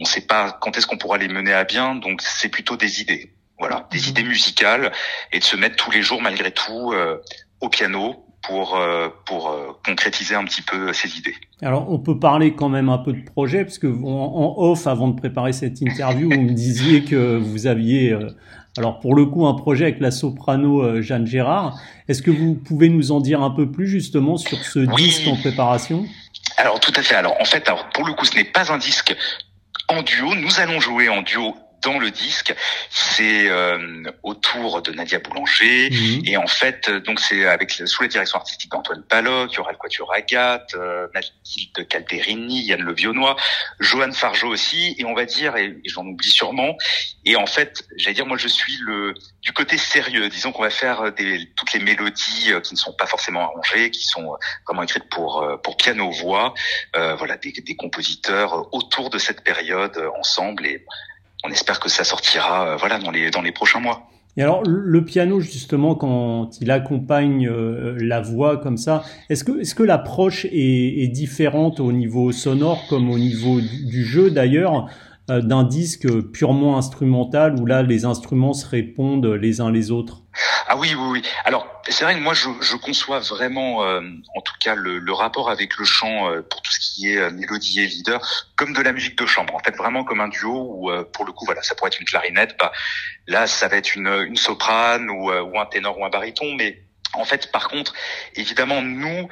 on 0.00 0.04
ne 0.04 0.06
sait 0.06 0.26
pas 0.26 0.58
quand 0.60 0.76
est-ce 0.76 0.86
qu'on 0.86 0.98
pourra 0.98 1.16
les 1.16 1.28
mener 1.28 1.54
à 1.54 1.64
bien. 1.64 1.94
Donc 1.94 2.20
c'est 2.20 2.50
plutôt 2.50 2.76
des 2.76 3.00
idées. 3.00 3.32
Voilà, 3.62 3.86
des 3.92 4.08
idées 4.08 4.24
musicales 4.24 4.90
et 5.32 5.38
de 5.38 5.44
se 5.44 5.54
mettre 5.54 5.76
tous 5.76 5.92
les 5.92 6.02
jours 6.02 6.20
malgré 6.20 6.50
tout 6.50 6.90
euh, 6.92 7.18
au 7.60 7.68
piano 7.68 8.26
pour 8.42 8.74
euh, 8.74 9.06
pour 9.24 9.50
euh, 9.50 9.68
concrétiser 9.86 10.34
un 10.34 10.44
petit 10.44 10.62
peu 10.62 10.92
ces 10.92 11.16
idées. 11.16 11.36
Alors 11.62 11.88
on 11.88 12.00
peut 12.00 12.18
parler 12.18 12.56
quand 12.56 12.68
même 12.68 12.88
un 12.88 12.98
peu 12.98 13.12
de 13.12 13.24
projet 13.24 13.64
parce 13.64 13.78
que 13.78 13.86
en, 13.86 14.54
off 14.58 14.88
avant 14.88 15.06
de 15.06 15.14
préparer 15.14 15.52
cette 15.52 15.80
interview 15.80 16.28
vous 16.28 16.40
me 16.40 16.50
disiez 16.50 17.04
que 17.04 17.36
vous 17.36 17.68
aviez 17.68 18.12
alors 18.76 18.98
pour 18.98 19.14
le 19.14 19.26
coup 19.26 19.46
un 19.46 19.54
projet 19.54 19.84
avec 19.84 20.00
la 20.00 20.10
soprano 20.10 21.00
Jeanne 21.00 21.28
Gérard. 21.28 21.78
Est-ce 22.08 22.22
que 22.22 22.32
vous 22.32 22.56
pouvez 22.56 22.88
nous 22.88 23.12
en 23.12 23.20
dire 23.20 23.42
un 23.42 23.50
peu 23.50 23.70
plus 23.70 23.86
justement 23.86 24.38
sur 24.38 24.58
ce 24.58 24.80
disque 24.80 25.28
en 25.28 25.36
préparation? 25.36 26.04
Alors 26.56 26.80
tout 26.80 26.92
à 26.96 27.02
fait. 27.02 27.14
Alors 27.14 27.40
en 27.40 27.44
fait 27.44 27.68
alors 27.68 27.88
pour 27.90 28.04
le 28.08 28.12
coup 28.14 28.24
ce 28.24 28.34
n'est 28.34 28.42
pas 28.42 28.72
un 28.72 28.78
disque 28.78 29.14
en 29.86 30.02
duo. 30.02 30.34
Nous 30.34 30.58
allons 30.58 30.80
jouer 30.80 31.08
en 31.08 31.22
duo 31.22 31.54
dans 31.82 31.98
le 31.98 32.10
disque, 32.10 32.54
c'est 32.90 33.48
euh, 33.48 34.02
autour 34.22 34.82
de 34.82 34.92
Nadia 34.92 35.18
Boulanger. 35.18 35.90
Mhm. 35.90 36.22
et 36.24 36.36
en 36.36 36.46
fait 36.46 36.90
donc 36.90 37.20
c'est 37.20 37.46
avec 37.46 37.72
sous 37.72 38.02
la 38.02 38.08
direction 38.08 38.38
artistique 38.38 38.70
d'Antoine 38.70 39.02
Paloc, 39.02 39.52
il 39.52 39.56
y 39.56 39.58
aura 39.58 39.72
le 39.72 39.78
Quatuor 39.78 40.12
Agathe, 40.12 40.74
euh, 40.74 41.06
Mathilde 41.14 41.88
Calderini, 41.88 42.64
Yann 42.64 42.80
Le 42.80 42.94
Vionnois, 42.94 43.36
Johan 43.80 44.12
Fargeau 44.12 44.48
aussi 44.48 44.94
et 44.98 45.04
on 45.04 45.14
va 45.14 45.24
dire 45.24 45.56
et, 45.56 45.76
j'en 45.86 46.06
oublie 46.06 46.30
sûrement 46.30 46.76
et 47.24 47.36
en 47.36 47.46
fait 47.46 47.84
j'allais 47.96 48.14
dire 48.14 48.26
moi 48.26 48.36
je 48.36 48.48
suis 48.48 48.76
le 48.80 49.14
du 49.42 49.52
côté 49.52 49.76
sérieux. 49.76 50.28
Disons 50.28 50.52
qu'on 50.52 50.62
va 50.62 50.70
faire 50.70 51.12
des, 51.12 51.50
toutes 51.56 51.72
les 51.72 51.80
mélodies 51.80 52.52
euh, 52.52 52.60
qui 52.60 52.74
ne 52.74 52.78
sont 52.78 52.92
pas 52.92 53.06
forcément 53.06 53.40
arrangées 53.40 53.90
qui 53.90 54.04
sont 54.04 54.36
vraiment 54.66 54.82
écrites 54.82 55.08
pour 55.10 55.46
pour 55.62 55.76
piano 55.76 56.10
voix 56.10 56.54
voilà 56.94 57.36
des, 57.36 57.52
des 57.52 57.76
compositeurs 57.76 58.72
autour 58.72 59.10
de 59.10 59.18
cette 59.18 59.42
période 59.42 59.96
ensemble. 60.18 60.66
Et 60.66 60.84
on 61.44 61.50
espère 61.50 61.80
que 61.80 61.88
ça 61.88 62.04
sortira 62.04 62.68
euh, 62.68 62.76
voilà 62.76 62.98
dans 62.98 63.10
les 63.10 63.30
dans 63.30 63.42
les 63.42 63.52
prochains 63.52 63.80
mois. 63.80 64.08
Et 64.36 64.42
alors 64.42 64.62
le 64.64 65.04
piano 65.04 65.40
justement 65.40 65.94
quand 65.94 66.50
il 66.60 66.70
accompagne 66.70 67.46
euh, 67.46 67.96
la 68.00 68.20
voix 68.20 68.56
comme 68.56 68.78
ça, 68.78 69.04
est-ce 69.28 69.44
que 69.44 69.60
est-ce 69.60 69.74
que 69.74 69.82
l'approche 69.82 70.46
est, 70.46 71.02
est, 71.02 71.08
différente 71.08 71.80
au 71.80 71.92
niveau 71.92 72.32
sonore 72.32 72.86
comme 72.88 73.10
au 73.10 73.18
niveau 73.18 73.60
du 73.60 74.04
jeu 74.04 74.30
d'ailleurs? 74.30 74.88
D'un 75.28 75.62
disque 75.62 76.08
purement 76.32 76.76
instrumental 76.76 77.54
où 77.60 77.66
là 77.66 77.82
les 77.82 78.04
instruments 78.04 78.52
se 78.52 78.66
répondent 78.66 79.26
les 79.26 79.60
uns 79.60 79.70
les 79.70 79.90
autres 79.90 80.22
ah 80.68 80.76
oui, 80.76 80.94
oui, 80.94 81.06
oui. 81.10 81.22
Alors, 81.44 81.66
c'est 81.86 82.04
vrai 82.04 82.14
que 82.14 82.20
moi, 82.20 82.32
je, 82.32 82.48
je 82.62 82.76
conçois 82.76 83.18
vraiment, 83.18 83.84
euh, 83.84 84.00
en 84.34 84.40
tout 84.40 84.54
cas, 84.58 84.74
le, 84.74 84.98
le, 84.98 85.12
rapport 85.12 85.50
avec 85.50 85.76
le 85.76 85.84
chant 85.84 86.30
euh, 86.30 86.40
pour 86.40 86.62
tout 86.62 86.72
ce 86.72 86.78
qui 86.78 87.12
est 87.12 87.30
mélodie 87.30 87.80
et 87.80 87.86
leader, 87.86 88.26
comme 88.56 88.72
de 88.72 88.80
la 88.80 88.92
musique 88.92 89.18
de 89.18 89.26
chambre. 89.26 89.54
En 89.54 89.58
fait, 89.58 89.76
vraiment 89.76 90.02
comme 90.02 90.22
un 90.22 90.28
duo 90.28 90.72
où, 90.74 90.90
pour 91.12 91.26
le 91.26 91.32
coup, 91.32 91.44
voilà, 91.44 91.62
ça 91.62 91.74
pourrait 91.74 91.88
être 91.88 92.00
une 92.00 92.06
clarinette. 92.06 92.56
Bah, 92.58 92.72
là, 93.26 93.46
ça 93.46 93.68
va 93.68 93.76
être 93.76 93.94
une, 93.94 94.06
une 94.06 94.36
soprane 94.36 95.10
ou, 95.10 95.30
ou 95.30 95.60
un 95.60 95.66
ténor 95.66 95.98
ou 95.98 96.06
un 96.06 96.10
baryton. 96.10 96.54
Mais 96.54 96.82
en 97.12 97.24
fait, 97.24 97.52
par 97.52 97.68
contre, 97.68 97.92
évidemment, 98.34 98.80
nous, 98.80 99.28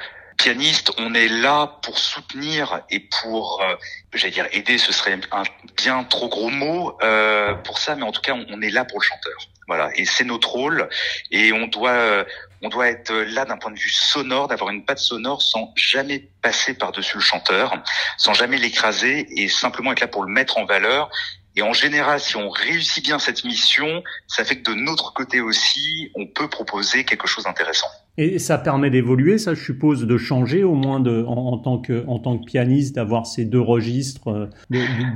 on 0.97 1.13
est 1.13 1.27
là 1.27 1.79
pour 1.81 1.97
soutenir 1.97 2.81
et 2.89 2.99
pour, 2.99 3.61
euh, 3.61 3.75
j'allais 4.13 4.31
dire 4.31 4.47
aider, 4.51 4.77
ce 4.77 4.91
serait 4.91 5.17
un 5.31 5.43
bien 5.77 6.03
trop 6.03 6.29
gros 6.29 6.49
mot 6.49 6.97
euh, 7.03 7.53
pour 7.55 7.77
ça, 7.77 7.95
mais 7.95 8.03
en 8.03 8.11
tout 8.11 8.21
cas, 8.21 8.33
on, 8.33 8.61
est 8.61 8.69
là 8.69 8.85
pour 8.85 8.99
le 8.99 9.03
chanteur. 9.03 9.37
Voilà, 9.67 9.89
et 9.95 10.05
c'est 10.05 10.23
notre 10.23 10.49
rôle, 10.49 10.89
et 11.29 11.53
on 11.53 11.67
doit, 11.67 12.25
on 12.61 12.69
doit 12.69 12.89
être 12.89 13.13
là 13.13 13.45
d'un 13.45 13.57
point 13.57 13.71
de 13.71 13.79
vue 13.79 13.89
sonore, 13.89 14.47
d'avoir 14.47 14.69
une 14.71 14.83
patte 14.83 14.99
sonore 14.99 15.41
sans 15.41 15.71
jamais 15.75 16.27
passer 16.41 16.73
par-dessus 16.73 17.17
le 17.17 17.21
chanteur, 17.21 17.73
sans 18.17 18.33
jamais 18.33 18.57
l'écraser, 18.57 19.27
et 19.37 19.47
simplement 19.47 19.93
être 19.93 20.01
là 20.01 20.07
pour 20.07 20.23
le 20.23 20.31
mettre 20.31 20.57
en 20.57 20.65
valeur 20.65 21.09
et 21.55 21.61
en 21.61 21.73
général, 21.73 22.19
si 22.19 22.37
on 22.37 22.49
réussit 22.49 23.03
bien 23.03 23.19
cette 23.19 23.43
mission, 23.43 24.03
ça 24.27 24.43
fait 24.45 24.61
que 24.61 24.71
de 24.71 24.75
notre 24.75 25.13
côté 25.13 25.41
aussi, 25.41 26.09
on 26.15 26.25
peut 26.25 26.47
proposer 26.47 27.03
quelque 27.03 27.27
chose 27.27 27.43
d'intéressant. 27.43 27.87
Et 28.17 28.39
ça 28.39 28.57
permet 28.57 28.89
d'évoluer, 28.89 29.37
ça 29.37 29.53
je 29.53 29.61
suppose, 29.61 30.05
de 30.05 30.17
changer 30.17 30.63
au 30.63 30.75
moins 30.75 30.99
de, 30.99 31.25
en, 31.27 31.57
tant 31.57 31.79
que 31.79 32.05
en 32.07 32.19
tant 32.19 32.37
que 32.37 32.45
pianiste, 32.45 32.95
d'avoir 32.95 33.25
ces 33.25 33.45
deux 33.45 33.59
registres, 33.59 34.27
euh, 34.29 34.47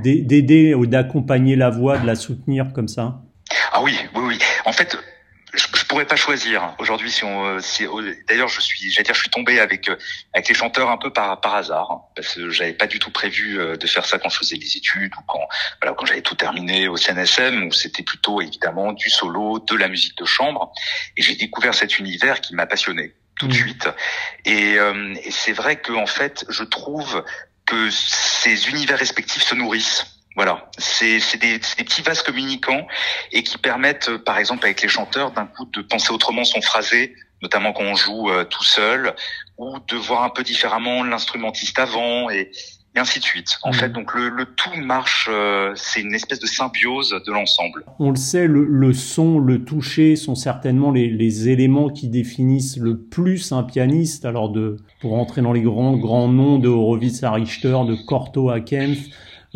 d'aider 0.02 0.74
ou 0.74 0.86
d'accompagner 0.86 1.56
la 1.56 1.70
voix, 1.70 1.98
de 1.98 2.06
la 2.06 2.16
soutenir 2.16 2.72
comme 2.74 2.88
ça? 2.88 3.22
Ah 3.72 3.82
oui, 3.82 3.96
oui, 4.14 4.22
oui. 4.26 4.38
En 4.66 4.72
fait, 4.72 4.98
je, 5.56 5.66
je 5.74 5.84
pourrais 5.84 6.04
pas 6.04 6.16
choisir 6.16 6.74
aujourd'hui 6.78 7.10
si 7.10 7.24
on 7.24 7.44
euh, 7.46 7.60
si 7.60 7.86
d'ailleurs 8.28 8.48
je 8.48 8.60
suis 8.60 8.90
j'allais 8.90 9.04
dire 9.04 9.14
je 9.14 9.20
suis 9.20 9.30
tombé 9.30 9.58
avec 9.60 9.88
euh, 9.88 9.96
avec 10.34 10.48
les 10.48 10.54
chanteurs 10.54 10.90
un 10.90 10.98
peu 10.98 11.12
par 11.12 11.40
par 11.40 11.54
hasard 11.54 12.00
parce 12.14 12.34
que 12.34 12.50
j'avais 12.50 12.72
pas 12.72 12.86
du 12.86 12.98
tout 12.98 13.10
prévu 13.10 13.58
euh, 13.58 13.76
de 13.76 13.86
faire 13.86 14.04
ça 14.04 14.18
quand 14.18 14.28
je 14.28 14.38
faisais 14.38 14.56
des 14.56 14.76
études 14.76 15.12
ou 15.16 15.22
quand 15.26 15.46
voilà 15.80 15.96
quand 15.96 16.06
j'avais 16.06 16.22
tout 16.22 16.34
terminé 16.34 16.88
au 16.88 16.96
CNSM 16.96 17.64
où 17.64 17.72
c'était 17.72 18.02
plutôt 18.02 18.40
évidemment 18.40 18.92
du 18.92 19.10
solo 19.10 19.58
de 19.58 19.76
la 19.76 19.88
musique 19.88 20.16
de 20.18 20.24
chambre. 20.24 20.72
Et 21.16 21.22
j'ai 21.22 21.34
découvert 21.34 21.74
cet 21.74 21.98
univers 21.98 22.40
qui 22.40 22.54
m'a 22.54 22.66
passionné 22.66 23.14
tout 23.38 23.48
de 23.48 23.52
mmh. 23.52 23.56
suite. 23.56 23.88
Et, 24.44 24.76
et 24.76 25.30
c'est 25.30 25.52
vrai 25.52 25.76
que 25.76 25.92
en 25.92 26.06
fait 26.06 26.44
je 26.48 26.64
trouve 26.64 27.24
que 27.66 27.90
ces 27.90 28.68
univers 28.68 28.98
respectifs 28.98 29.42
se 29.42 29.54
nourrissent 29.54 30.15
voilà, 30.36 30.68
c'est 30.76 31.18
des, 31.40 31.58
des, 31.58 31.84
petits 31.84 32.02
vases 32.02 32.22
communicants 32.22 32.86
et 33.32 33.42
qui 33.42 33.56
permettent, 33.56 34.10
euh, 34.10 34.18
par 34.18 34.38
exemple, 34.38 34.66
avec 34.66 34.82
les 34.82 34.88
chanteurs, 34.88 35.32
d'un 35.32 35.46
coup 35.46 35.64
de 35.64 35.80
penser 35.80 36.12
autrement 36.12 36.44
son 36.44 36.60
phrasé, 36.60 37.14
notamment 37.42 37.72
quand 37.72 37.84
on 37.84 37.94
joue 37.94 38.30
euh, 38.30 38.44
tout 38.44 38.62
seul, 38.62 39.14
ou 39.56 39.78
de 39.88 39.96
voir 39.96 40.24
un 40.24 40.28
peu 40.28 40.42
différemment 40.42 41.02
l'instrumentiste 41.04 41.78
avant 41.78 42.28
et, 42.28 42.50
et 42.94 42.98
ainsi 42.98 43.18
de 43.18 43.24
suite. 43.24 43.58
En 43.62 43.70
mmh. 43.70 43.74
fait, 43.74 43.88
donc 43.88 44.12
le, 44.14 44.28
le 44.28 44.44
tout 44.44 44.76
marche, 44.76 45.28
euh, 45.32 45.72
c'est 45.74 46.02
une 46.02 46.14
espèce 46.14 46.40
de 46.40 46.46
symbiose 46.46 47.18
de 47.26 47.32
l'ensemble. 47.32 47.86
On 47.98 48.10
le 48.10 48.16
sait, 48.16 48.46
le, 48.46 48.64
le, 48.64 48.92
son, 48.92 49.38
le 49.38 49.64
toucher 49.64 50.16
sont 50.16 50.34
certainement 50.34 50.90
les, 50.90 51.08
les, 51.08 51.48
éléments 51.48 51.88
qui 51.88 52.08
définissent 52.08 52.76
le 52.76 52.98
plus 52.98 53.52
un 53.52 53.62
pianiste. 53.62 54.26
Alors 54.26 54.50
de, 54.50 54.76
pour 55.00 55.14
entrer 55.14 55.40
dans 55.40 55.54
les 55.54 55.62
grands 55.62 55.96
grands 55.96 56.28
noms 56.28 56.58
de 56.58 56.68
Horowitz 56.68 57.22
à 57.22 57.32
Richter, 57.32 57.78
de 57.86 57.94
Corto 58.06 58.50
à 58.50 58.60
Kempf, 58.60 58.98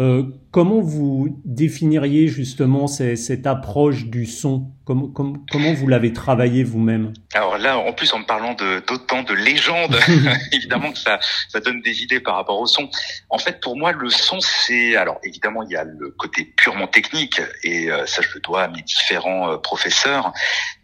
euh, 0.00 0.22
comment 0.50 0.80
vous 0.80 1.40
définiriez 1.44 2.26
justement 2.26 2.86
cette 2.86 3.46
approche 3.46 4.06
du 4.06 4.24
son? 4.24 4.72
Comment, 4.86 5.12
comment 5.12 5.74
vous 5.74 5.86
l'avez 5.86 6.14
travaillé 6.14 6.64
vous-même? 6.64 7.12
Alors 7.34 7.58
là, 7.58 7.78
en 7.78 7.92
plus, 7.92 8.10
en 8.14 8.20
me 8.20 8.24
parlant 8.24 8.54
d'autant 8.54 9.22
de, 9.22 9.34
légendes, 9.34 9.98
évidemment 10.52 10.90
que 10.92 10.98
ça, 10.98 11.20
ça 11.48 11.60
donne 11.60 11.82
des 11.82 12.02
idées 12.02 12.20
par 12.20 12.36
rapport 12.36 12.58
au 12.58 12.66
son. 12.66 12.88
En 13.28 13.36
fait, 13.36 13.60
pour 13.60 13.76
moi, 13.76 13.92
le 13.92 14.08
son, 14.08 14.40
c'est... 14.40 14.96
Alors 14.96 15.20
évidemment, 15.22 15.62
il 15.64 15.72
y 15.72 15.76
a 15.76 15.84
le 15.84 16.10
côté 16.12 16.44
purement 16.56 16.86
technique, 16.86 17.38
et 17.62 17.90
euh, 17.90 18.06
ça, 18.06 18.22
je 18.22 18.28
le 18.34 18.40
dois 18.40 18.62
à 18.62 18.68
mes 18.68 18.82
différents 18.82 19.50
euh, 19.50 19.56
professeurs, 19.58 20.32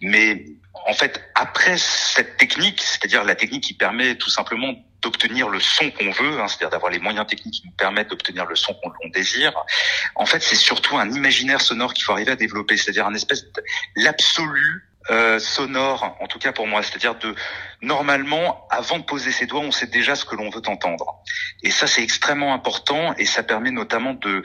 mais 0.02 0.44
en 0.86 0.92
fait, 0.92 1.22
après 1.34 1.78
cette 1.78 2.36
technique, 2.36 2.82
c'est-à-dire 2.82 3.24
la 3.24 3.34
technique 3.34 3.64
qui 3.64 3.74
permet 3.74 4.16
tout 4.16 4.30
simplement 4.30 4.74
d'obtenir 5.02 5.48
le 5.48 5.60
son 5.60 5.90
qu'on 5.90 6.10
veut, 6.10 6.40
hein, 6.40 6.48
c'est-à-dire 6.48 6.70
d'avoir 6.70 6.90
les 6.90 6.98
moyens 6.98 7.26
techniques 7.26 7.54
qui 7.54 7.66
nous 7.66 7.72
permettent 7.72 8.10
d'obtenir 8.10 8.46
le 8.46 8.56
son 8.56 8.74
qu'on 8.74 9.08
désire. 9.08 9.52
En 10.14 10.26
fait, 10.26 10.42
c'est 10.42 10.56
surtout 10.56 10.96
un 10.96 11.10
imaginaire 11.10 11.60
sonore 11.60 11.94
qu'il 11.94 12.04
faut 12.04 12.12
arriver 12.12 12.32
à 12.32 12.36
développer, 12.36 12.76
c'est-à-dire 12.76 13.06
un 13.06 13.14
espèce 13.14 13.44
l'absolu 13.94 14.88
euh, 15.10 15.38
sonore, 15.38 16.16
en 16.20 16.26
tout 16.26 16.40
cas 16.40 16.52
pour 16.52 16.66
moi, 16.66 16.82
c'est-à-dire 16.82 17.14
de 17.16 17.34
normalement, 17.80 18.66
avant 18.70 18.98
de 18.98 19.04
poser 19.04 19.30
ses 19.30 19.46
doigts, 19.46 19.60
on 19.60 19.70
sait 19.70 19.86
déjà 19.86 20.16
ce 20.16 20.24
que 20.24 20.34
l'on 20.34 20.50
veut 20.50 20.62
entendre. 20.66 21.22
Et 21.62 21.70
ça, 21.70 21.86
c'est 21.86 22.02
extrêmement 22.02 22.52
important 22.52 23.14
et 23.16 23.24
ça 23.24 23.42
permet 23.42 23.70
notamment 23.70 24.14
de 24.14 24.42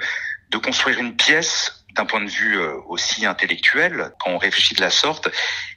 de 0.51 0.57
construire 0.57 0.99
une 0.99 1.15
pièce 1.15 1.85
d'un 1.95 2.05
point 2.05 2.21
de 2.21 2.29
vue 2.29 2.59
euh, 2.59 2.75
aussi 2.87 3.25
intellectuel, 3.25 4.11
quand 4.19 4.31
on 4.31 4.37
réfléchit 4.37 4.75
de 4.75 4.81
la 4.81 4.89
sorte, 4.89 5.29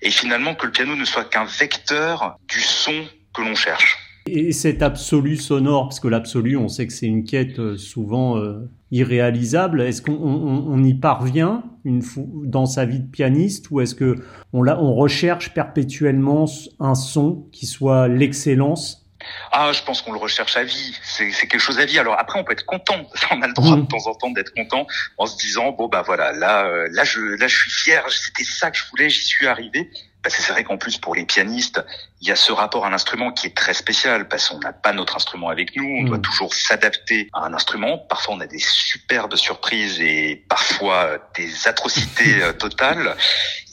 et 0.02 0.10
finalement 0.10 0.54
que 0.54 0.66
le 0.66 0.72
piano 0.72 0.94
ne 0.94 1.04
soit 1.04 1.24
qu'un 1.24 1.44
vecteur 1.44 2.36
du 2.46 2.60
son 2.60 3.08
que 3.32 3.42
l'on 3.42 3.54
cherche. 3.54 3.98
Et 4.26 4.52
cet 4.52 4.82
absolu 4.82 5.36
sonore, 5.36 5.88
parce 5.88 6.00
que 6.00 6.08
l'absolu, 6.08 6.56
on 6.56 6.68
sait 6.68 6.86
que 6.86 6.92
c'est 6.92 7.06
une 7.06 7.24
quête 7.24 7.58
euh, 7.58 7.76
souvent 7.76 8.38
euh, 8.38 8.70
irréalisable. 8.90 9.82
Est-ce 9.82 10.00
qu'on 10.00 10.14
on, 10.14 10.82
y 10.82 10.94
parvient 10.94 11.62
une 11.84 12.02
dans 12.44 12.64
sa 12.64 12.86
vie 12.86 13.00
de 13.00 13.06
pianiste, 13.06 13.70
ou 13.70 13.82
est-ce 13.82 13.94
que 13.94 14.24
on, 14.54 14.66
on 14.66 14.94
recherche 14.94 15.52
perpétuellement 15.52 16.46
un 16.80 16.94
son 16.94 17.46
qui 17.52 17.66
soit 17.66 18.08
l'excellence? 18.08 19.04
Ah, 19.52 19.72
je 19.72 19.82
pense 19.82 20.02
qu'on 20.02 20.12
le 20.12 20.18
recherche 20.18 20.56
à 20.56 20.64
vie. 20.64 20.98
C'est 21.02 21.30
quelque 21.30 21.58
chose 21.58 21.78
à 21.78 21.84
vie. 21.84 21.98
Alors 21.98 22.18
après, 22.18 22.38
on 22.38 22.44
peut 22.44 22.52
être 22.52 22.66
content. 22.66 23.08
On 23.30 23.42
a 23.42 23.46
le 23.46 23.54
droit 23.54 23.76
mmh. 23.76 23.82
de 23.82 23.86
temps 23.86 24.06
en 24.06 24.14
temps 24.14 24.30
d'être 24.30 24.52
content 24.54 24.86
en 25.18 25.26
se 25.26 25.36
disant 25.38 25.72
bon 25.72 25.88
bah 25.88 26.02
voilà, 26.04 26.32
là, 26.32 26.66
euh, 26.66 26.88
là 26.92 27.04
je, 27.04 27.20
là 27.20 27.46
je 27.46 27.56
suis 27.56 27.70
fier. 27.70 28.04
C'était 28.10 28.44
ça 28.44 28.70
que 28.70 28.76
je 28.76 28.84
voulais. 28.90 29.08
J'y 29.08 29.22
suis 29.22 29.46
arrivé. 29.46 29.90
Parce 30.24 30.36
que 30.36 30.42
c'est 30.42 30.52
vrai 30.52 30.64
qu'en 30.64 30.78
plus 30.78 30.96
pour 30.96 31.14
les 31.14 31.26
pianistes, 31.26 31.84
il 32.22 32.28
y 32.28 32.32
a 32.32 32.36
ce 32.36 32.50
rapport 32.50 32.86
à 32.86 32.90
l'instrument 32.90 33.30
qui 33.30 33.46
est 33.46 33.54
très 33.54 33.74
spécial 33.74 34.26
parce 34.26 34.48
qu'on 34.48 34.58
n'a 34.58 34.72
pas 34.72 34.94
notre 34.94 35.16
instrument 35.16 35.50
avec 35.50 35.76
nous. 35.76 35.84
On 35.84 36.04
doit 36.04 36.16
mmh. 36.16 36.22
toujours 36.22 36.54
s'adapter 36.54 37.28
à 37.34 37.44
un 37.44 37.52
instrument. 37.52 37.98
Parfois, 37.98 38.34
on 38.34 38.40
a 38.40 38.46
des 38.46 38.58
superbes 38.58 39.36
surprises 39.36 40.00
et 40.00 40.42
parfois 40.48 41.04
euh, 41.04 41.18
des 41.36 41.68
atrocités 41.68 42.34
euh, 42.42 42.54
totales. 42.54 43.16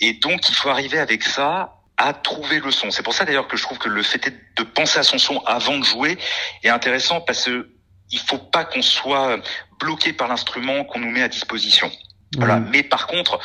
Et 0.01 0.13
donc, 0.13 0.49
il 0.49 0.53
faut 0.53 0.69
arriver 0.69 0.99
avec 0.99 1.23
ça 1.23 1.77
à 1.95 2.13
trouver 2.13 2.59
le 2.59 2.71
son. 2.71 2.91
C'est 2.91 3.03
pour 3.03 3.13
ça 3.13 3.23
d'ailleurs 3.23 3.47
que 3.47 3.55
je 3.55 3.63
trouve 3.63 3.77
que 3.77 3.87
le 3.87 4.03
fait 4.03 4.33
de 4.57 4.63
penser 4.63 4.99
à 4.99 5.03
son 5.03 5.17
son 5.17 5.39
avant 5.45 5.77
de 5.77 5.85
jouer 5.85 6.17
est 6.63 6.69
intéressant 6.69 7.21
parce 7.21 7.45
que 7.45 7.69
il 8.09 8.19
faut 8.19 8.37
pas 8.37 8.65
qu'on 8.65 8.81
soit 8.81 9.37
bloqué 9.79 10.11
par 10.11 10.27
l'instrument 10.27 10.83
qu'on 10.83 10.99
nous 10.99 11.11
met 11.11 11.23
à 11.23 11.29
disposition. 11.29 11.89
Voilà. 12.37 12.59
Mais 12.59 12.83
par 12.83 13.07
contre, 13.07 13.39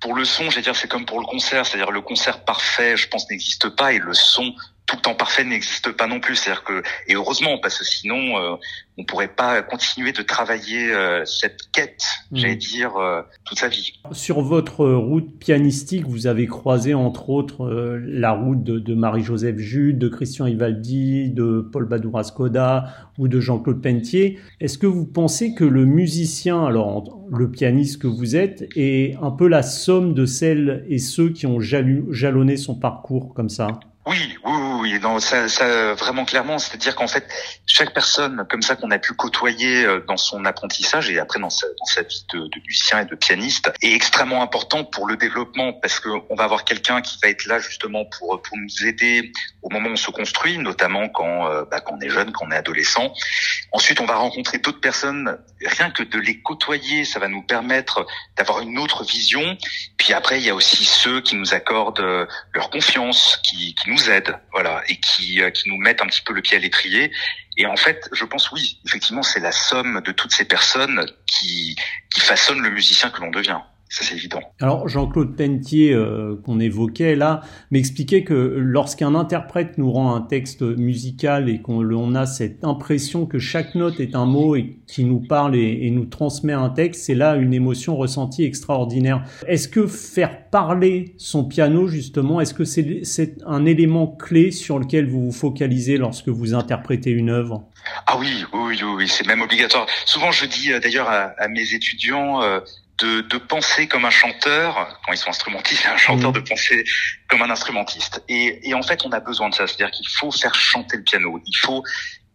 pour 0.00 0.14
le 0.14 0.24
son, 0.24 0.50
je 0.50 0.60
dire, 0.60 0.76
c'est 0.76 0.88
comme 0.88 1.06
pour 1.06 1.20
le 1.20 1.26
concert, 1.26 1.66
c'est-à-dire 1.66 1.90
le 1.90 2.00
concert 2.00 2.44
parfait, 2.44 2.96
je 2.96 3.08
pense, 3.08 3.28
n'existe 3.30 3.68
pas 3.70 3.92
et 3.92 3.98
le 3.98 4.14
son 4.14 4.54
tout 4.86 4.96
le 4.96 5.02
temps 5.02 5.14
parfait 5.14 5.44
n'existe 5.44 5.90
pas 5.92 6.06
non 6.06 6.20
plus. 6.20 6.36
C'est-à-dire 6.36 6.62
que, 6.62 6.82
et 7.08 7.14
heureusement, 7.14 7.58
parce 7.58 7.78
que 7.78 7.84
sinon, 7.84 8.38
euh, 8.38 8.54
on 8.96 9.04
pourrait 9.04 9.34
pas 9.34 9.60
continuer 9.62 10.12
de 10.12 10.22
travailler 10.22 10.92
euh, 10.92 11.24
cette 11.24 11.58
quête, 11.72 12.02
mmh. 12.30 12.36
j'allais 12.36 12.56
dire, 12.56 12.96
euh, 12.96 13.22
toute 13.44 13.58
sa 13.58 13.68
vie. 13.68 14.00
Sur 14.12 14.40
votre 14.42 14.86
route 14.86 15.38
pianistique, 15.38 16.06
vous 16.06 16.28
avez 16.28 16.46
croisé 16.46 16.94
entre 16.94 17.30
autres 17.30 17.68
la 18.06 18.32
route 18.32 18.62
de, 18.62 18.94
Marie-Joseph 18.94 19.58
Jude, 19.58 19.98
de 19.98 20.08
Christian 20.08 20.46
Ivaldi, 20.46 21.30
de 21.30 21.68
Paul 21.72 21.86
Badoura 21.86 22.22
Skoda 22.22 22.94
ou 23.18 23.28
de 23.28 23.40
Jean-Claude 23.40 23.82
Pentier. 23.82 24.38
Est-ce 24.60 24.78
que 24.78 24.86
vous 24.86 25.04
pensez 25.04 25.54
que 25.54 25.64
le 25.64 25.84
musicien, 25.84 26.64
alors 26.64 27.26
le 27.30 27.50
pianiste 27.50 28.00
que 28.00 28.06
vous 28.06 28.36
êtes, 28.36 28.68
est 28.76 29.16
un 29.20 29.32
peu 29.32 29.48
la 29.48 29.62
somme 29.62 30.14
de 30.14 30.26
celles 30.26 30.84
et 30.88 30.98
ceux 30.98 31.30
qui 31.30 31.46
ont 31.46 31.60
jalonné 31.60 32.56
son 32.56 32.76
parcours 32.76 33.34
comme 33.34 33.48
ça? 33.48 33.68
Oui, 34.06 34.38
oui, 34.44 34.52
oui, 34.80 35.00
non, 35.00 35.18
ça, 35.18 35.48
ça 35.48 35.94
vraiment 35.94 36.24
clairement, 36.24 36.58
c'est-à-dire 36.58 36.94
qu'en 36.94 37.08
fait, 37.08 37.26
chaque 37.66 37.92
personne 37.92 38.46
comme 38.48 38.62
ça 38.62 38.76
qu'on 38.76 38.92
a 38.92 38.98
pu 38.98 39.14
côtoyer 39.14 39.84
euh, 39.84 40.04
dans 40.06 40.16
son 40.16 40.44
apprentissage 40.44 41.10
et 41.10 41.18
après 41.18 41.40
dans 41.40 41.50
sa, 41.50 41.66
dans 41.66 41.84
sa 41.86 42.02
vie 42.02 42.24
de, 42.32 42.38
de, 42.38 42.60
musicien 42.64 43.00
et 43.00 43.04
de 43.04 43.16
pianiste 43.16 43.72
est 43.82 43.92
extrêmement 43.92 44.42
important 44.42 44.84
pour 44.84 45.08
le 45.08 45.16
développement 45.16 45.72
parce 45.72 45.98
que 45.98 46.08
on 46.30 46.36
va 46.36 46.44
avoir 46.44 46.64
quelqu'un 46.64 47.02
qui 47.02 47.18
va 47.20 47.28
être 47.28 47.46
là 47.46 47.58
justement 47.58 48.04
pour 48.04 48.40
pour 48.42 48.56
nous 48.56 48.86
aider 48.86 49.32
au 49.62 49.70
moment 49.70 49.88
où 49.88 49.92
on 49.94 49.96
se 49.96 50.12
construit, 50.12 50.58
notamment 50.58 51.08
quand 51.08 51.50
euh, 51.50 51.64
bah, 51.68 51.80
quand 51.80 51.96
on 51.96 52.00
est 52.00 52.08
jeune, 52.08 52.30
quand 52.30 52.46
on 52.46 52.52
est 52.52 52.56
adolescent. 52.56 53.12
Ensuite, 53.72 54.00
on 54.00 54.06
va 54.06 54.14
rencontrer 54.14 54.58
d'autres 54.58 54.80
personnes. 54.80 55.36
Rien 55.64 55.90
que 55.90 56.04
de 56.04 56.18
les 56.18 56.40
côtoyer, 56.40 57.04
ça 57.04 57.18
va 57.18 57.26
nous 57.26 57.42
permettre 57.42 58.06
d'avoir 58.36 58.60
une 58.60 58.78
autre 58.78 59.02
vision. 59.04 59.56
Puis 59.96 60.12
après, 60.12 60.38
il 60.38 60.46
y 60.46 60.50
a 60.50 60.54
aussi 60.54 60.84
ceux 60.84 61.20
qui 61.20 61.34
nous 61.34 61.54
accordent 61.54 61.98
euh, 61.98 62.26
leur 62.54 62.70
confiance, 62.70 63.40
qui, 63.42 63.74
qui 63.74 63.90
nous 63.90 63.95
aident, 64.10 64.38
voilà, 64.52 64.82
et 64.88 64.96
qui 64.96 65.40
qui 65.52 65.68
nous 65.68 65.76
mettent 65.76 66.02
un 66.02 66.06
petit 66.06 66.22
peu 66.22 66.32
le 66.32 66.42
pied 66.42 66.56
à 66.56 66.60
l'étrier. 66.60 67.12
Et 67.56 67.66
en 67.66 67.76
fait, 67.76 68.08
je 68.12 68.24
pense 68.24 68.50
oui, 68.52 68.80
effectivement, 68.86 69.22
c'est 69.22 69.40
la 69.40 69.52
somme 69.52 70.02
de 70.02 70.12
toutes 70.12 70.32
ces 70.32 70.44
personnes 70.44 71.06
qui, 71.26 71.74
qui 72.14 72.20
façonnent 72.20 72.62
le 72.62 72.70
musicien 72.70 73.10
que 73.10 73.20
l'on 73.20 73.30
devient. 73.30 73.60
Ça, 73.88 74.04
c'est 74.04 74.16
évident. 74.16 74.40
Alors, 74.60 74.88
Jean-Claude 74.88 75.36
Pentier, 75.36 75.92
euh, 75.92 76.34
qu'on 76.44 76.58
évoquait 76.58 77.14
là, 77.14 77.42
m'expliquait 77.70 78.24
que 78.24 78.34
lorsqu'un 78.34 79.14
interprète 79.14 79.78
nous 79.78 79.92
rend 79.92 80.14
un 80.14 80.22
texte 80.22 80.62
musical 80.62 81.48
et 81.48 81.62
qu'on 81.62 82.14
a 82.14 82.26
cette 82.26 82.64
impression 82.64 83.26
que 83.26 83.38
chaque 83.38 83.76
note 83.76 84.00
est 84.00 84.16
un 84.16 84.26
mot 84.26 84.56
et 84.56 84.78
qui 84.88 85.04
nous 85.04 85.20
parle 85.20 85.54
et, 85.54 85.90
nous 85.90 86.04
transmet 86.04 86.52
un 86.52 86.68
texte, 86.68 87.04
c'est 87.04 87.14
là 87.14 87.36
une 87.36 87.54
émotion 87.54 87.96
ressentie 87.96 88.44
extraordinaire. 88.44 89.22
Est-ce 89.46 89.68
que 89.68 89.86
faire 89.86 90.50
parler 90.50 91.14
son 91.16 91.44
piano, 91.44 91.86
justement, 91.86 92.40
est-ce 92.40 92.54
que 92.54 92.64
c'est 92.64 93.36
un 93.46 93.64
élément 93.66 94.08
clé 94.08 94.50
sur 94.50 94.78
lequel 94.78 95.08
vous 95.08 95.26
vous 95.26 95.32
focalisez 95.32 95.96
lorsque 95.96 96.28
vous 96.28 96.54
interprétez 96.54 97.10
une 97.10 97.30
œuvre? 97.30 97.68
Ah 98.06 98.18
oui, 98.18 98.44
oui, 98.52 98.78
oui, 98.82 98.94
oui 98.96 99.08
c'est 99.08 99.26
même 99.26 99.42
obligatoire. 99.42 99.86
Souvent, 100.04 100.32
je 100.32 100.44
dis 100.46 100.72
euh, 100.72 100.80
d'ailleurs 100.80 101.08
à, 101.08 101.48
mes 101.48 101.72
étudiants... 101.72 102.42
Euh, 102.42 102.60
de, 102.98 103.20
de, 103.20 103.38
penser 103.38 103.88
comme 103.88 104.04
un 104.04 104.10
chanteur, 104.10 105.00
quand 105.04 105.12
ils 105.12 105.18
sont 105.18 105.28
instrumentistes, 105.28 105.86
un 105.86 105.96
chanteur 105.96 106.30
mmh. 106.30 106.34
de 106.34 106.40
penser 106.40 106.84
comme 107.28 107.42
un 107.42 107.50
instrumentiste. 107.50 108.22
Et, 108.28 108.68
et, 108.68 108.74
en 108.74 108.82
fait, 108.82 109.04
on 109.04 109.12
a 109.12 109.20
besoin 109.20 109.50
de 109.50 109.54
ça. 109.54 109.66
C'est-à-dire 109.66 109.90
qu'il 109.90 110.08
faut 110.08 110.30
faire 110.30 110.54
chanter 110.54 110.96
le 110.96 111.02
piano. 111.02 111.40
Il 111.44 111.56
faut 111.58 111.82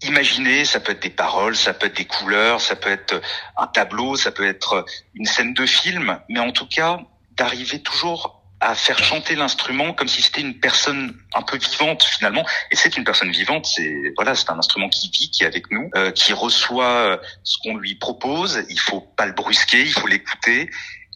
imaginer, 0.04 0.66
ça 0.66 0.80
peut 0.80 0.92
être 0.94 1.02
des 1.02 1.10
paroles, 1.10 1.56
ça 1.56 1.74
peut 1.74 1.88
être 1.88 1.98
des 1.98 2.06
couleurs, 2.06 2.62
ça 2.62 2.76
peut 2.76 2.90
être 2.90 3.22
un 3.58 3.68
tableau, 3.68 4.16
ça 4.16 4.32
peut 4.32 4.46
être 4.46 4.86
une 5.14 5.26
scène 5.26 5.54
de 5.54 5.66
film, 5.66 6.20
mais 6.30 6.40
en 6.40 6.52
tout 6.52 6.68
cas, 6.68 7.00
d'arriver 7.38 7.82
toujours 7.82 8.41
à 8.62 8.76
faire 8.76 9.04
chanter 9.04 9.36
l'instrument 9.36 9.92
comme 9.92 10.08
si 10.08 10.22
c'était 10.22 10.42
une 10.42 10.60
personne 10.60 11.18
un 11.34 11.42
peu 11.42 11.58
vivante 11.58 12.04
finalement. 12.04 12.46
Et 12.70 12.76
c'est 12.76 12.96
une 12.96 13.04
personne 13.04 13.32
vivante, 13.32 13.66
c'est 13.66 14.14
voilà, 14.16 14.36
c'est 14.36 14.50
un 14.52 14.60
instrument 14.60 14.88
qui 14.88 15.10
vit, 15.10 15.32
qui 15.32 15.44
est 15.44 15.48
avec 15.48 15.72
nous, 15.72 15.90
euh, 15.96 16.12
qui 16.12 16.32
reçoit 16.32 16.86
euh, 16.86 17.18
ce 17.44 17.58
qu'on 17.58 17.76
lui 17.76 17.96
propose. 17.96 18.64
Il 18.70 18.80
faut 18.80 19.02
pas 19.02 19.26
le 19.26 19.34
brusquer, 19.34 19.82
il 19.82 19.94
faut 19.94 20.08
l'écouter. 20.08 20.70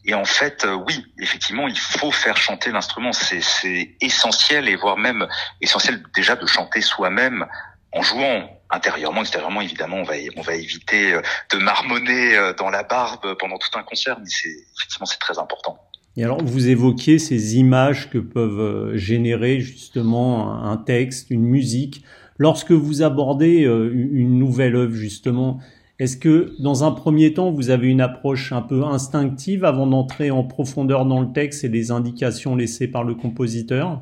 Et 0.04 0.14
en 0.14 0.24
fait, 0.24 0.64
euh, 0.64 0.74
oui, 0.74 1.06
effectivement, 1.20 1.68
il 1.68 1.78
faut 1.78 2.10
faire 2.10 2.36
chanter 2.36 2.72
l'instrument. 2.72 3.12
C'est, 3.12 3.40
c'est 3.40 3.94
essentiel 4.00 4.68
et 4.68 4.74
voire 4.74 4.96
même 4.96 5.26
essentiel 5.60 6.02
déjà 6.14 6.34
de 6.34 6.46
chanter 6.46 6.80
soi-même 6.80 7.46
en 7.92 8.02
jouant 8.02 8.50
intérieurement, 8.70 9.20
extérieurement, 9.20 9.60
évidemment, 9.60 9.98
on 9.98 10.02
va, 10.02 10.14
on 10.36 10.42
va 10.42 10.54
éviter 10.56 11.18
de 11.50 11.58
marmonner 11.58 12.36
dans 12.58 12.68
la 12.68 12.82
barbe 12.82 13.34
pendant 13.38 13.58
tout 13.58 13.70
un 13.78 13.84
concert, 13.84 14.18
mais 14.18 14.28
c'est, 14.28 14.52
effectivement, 14.76 15.06
c'est 15.06 15.20
très 15.20 15.38
important. 15.38 15.78
Et 16.16 16.24
alors, 16.24 16.42
vous 16.42 16.68
évoquiez 16.68 17.18
ces 17.18 17.56
images 17.56 18.08
que 18.08 18.18
peuvent 18.18 18.60
euh, 18.60 18.96
générer 18.96 19.60
justement 19.60 20.62
un 20.64 20.76
texte, 20.78 21.30
une 21.30 21.42
musique. 21.42 22.02
Lorsque 22.38 22.72
vous 22.72 23.02
abordez 23.02 23.64
euh, 23.64 23.90
une 23.92 24.38
nouvelle 24.38 24.76
œuvre, 24.76 24.94
justement, 24.94 25.60
est-ce 25.98 26.16
que 26.16 26.54
dans 26.58 26.84
un 26.84 26.92
premier 26.92 27.34
temps, 27.34 27.50
vous 27.50 27.70
avez 27.70 27.88
une 27.88 28.00
approche 28.00 28.52
un 28.52 28.62
peu 28.62 28.84
instinctive 28.84 29.64
avant 29.64 29.86
d'entrer 29.86 30.30
en 30.30 30.42
profondeur 30.42 31.04
dans 31.04 31.20
le 31.20 31.32
texte 31.32 31.64
et 31.64 31.68
les 31.68 31.90
indications 31.90 32.56
laissées 32.56 32.88
par 32.88 33.04
le 33.04 33.14
compositeur? 33.14 34.00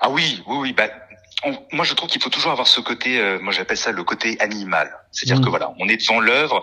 Ah 0.00 0.10
oui, 0.10 0.42
oui, 0.46 0.56
oui. 0.60 0.74
Bah, 0.74 0.88
moi, 1.72 1.84
je 1.84 1.94
trouve 1.94 2.08
qu'il 2.10 2.22
faut 2.22 2.30
toujours 2.30 2.52
avoir 2.52 2.66
ce 2.66 2.80
côté, 2.80 3.20
euh, 3.20 3.38
moi 3.40 3.52
j'appelle 3.52 3.76
ça 3.76 3.92
le 3.92 4.04
côté 4.04 4.38
animal. 4.40 4.90
C'est-à-dire 5.12 5.40
mmh. 5.40 5.44
que 5.44 5.50
voilà, 5.50 5.74
on 5.78 5.88
est 5.88 5.96
devant 5.96 6.20
l'œuvre 6.20 6.62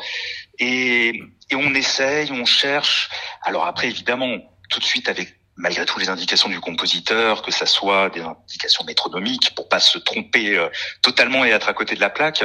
et, 0.60 1.21
et 1.49 1.55
on 1.55 1.73
essaye, 1.73 2.31
on 2.31 2.45
cherche. 2.45 3.10
Alors 3.43 3.65
après, 3.65 3.88
évidemment, 3.88 4.38
tout 4.69 4.80
de 4.80 4.86
suite 4.86 5.10
avec 5.10 5.39
malgré 5.58 5.86
tout 5.86 5.99
les 5.99 6.10
indications 6.10 6.49
du 6.49 6.60
compositeur, 6.60 7.41
que 7.41 7.51
ça 7.51 7.65
soit 7.65 8.10
des 8.10 8.21
indications 8.21 8.84
métronomiques 8.84 9.56
pour 9.56 9.69
pas 9.69 9.80
se 9.80 9.97
tromper 9.97 10.58
euh, 10.58 10.67
totalement 11.01 11.45
et 11.45 11.49
être 11.49 11.69
à 11.69 11.73
côté 11.73 11.95
de 11.95 12.01
la 12.01 12.10
plaque. 12.10 12.43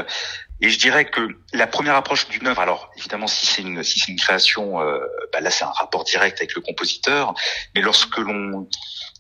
Et 0.61 0.69
je 0.69 0.79
dirais 0.79 1.07
que 1.07 1.21
la 1.53 1.67
première 1.67 1.97
approche 1.97 2.29
d'une 2.29 2.47
œuvre, 2.47 2.61
alors 2.61 2.91
évidemment 2.97 3.27
si 3.27 3.47
c'est 3.47 3.63
une 3.63 3.83
si 3.83 3.99
c'est 3.99 4.13
une 4.13 4.19
création, 4.19 4.81
euh, 4.81 5.01
bah 5.33 5.41
là 5.41 5.51
c'est 5.51 5.65
un 5.65 5.73
rapport 5.73 6.05
direct 6.05 6.39
avec 6.39 6.55
le 6.55 6.61
compositeur, 6.61 7.35
mais 7.75 7.81
lorsque 7.81 8.19
l'on 8.19 8.69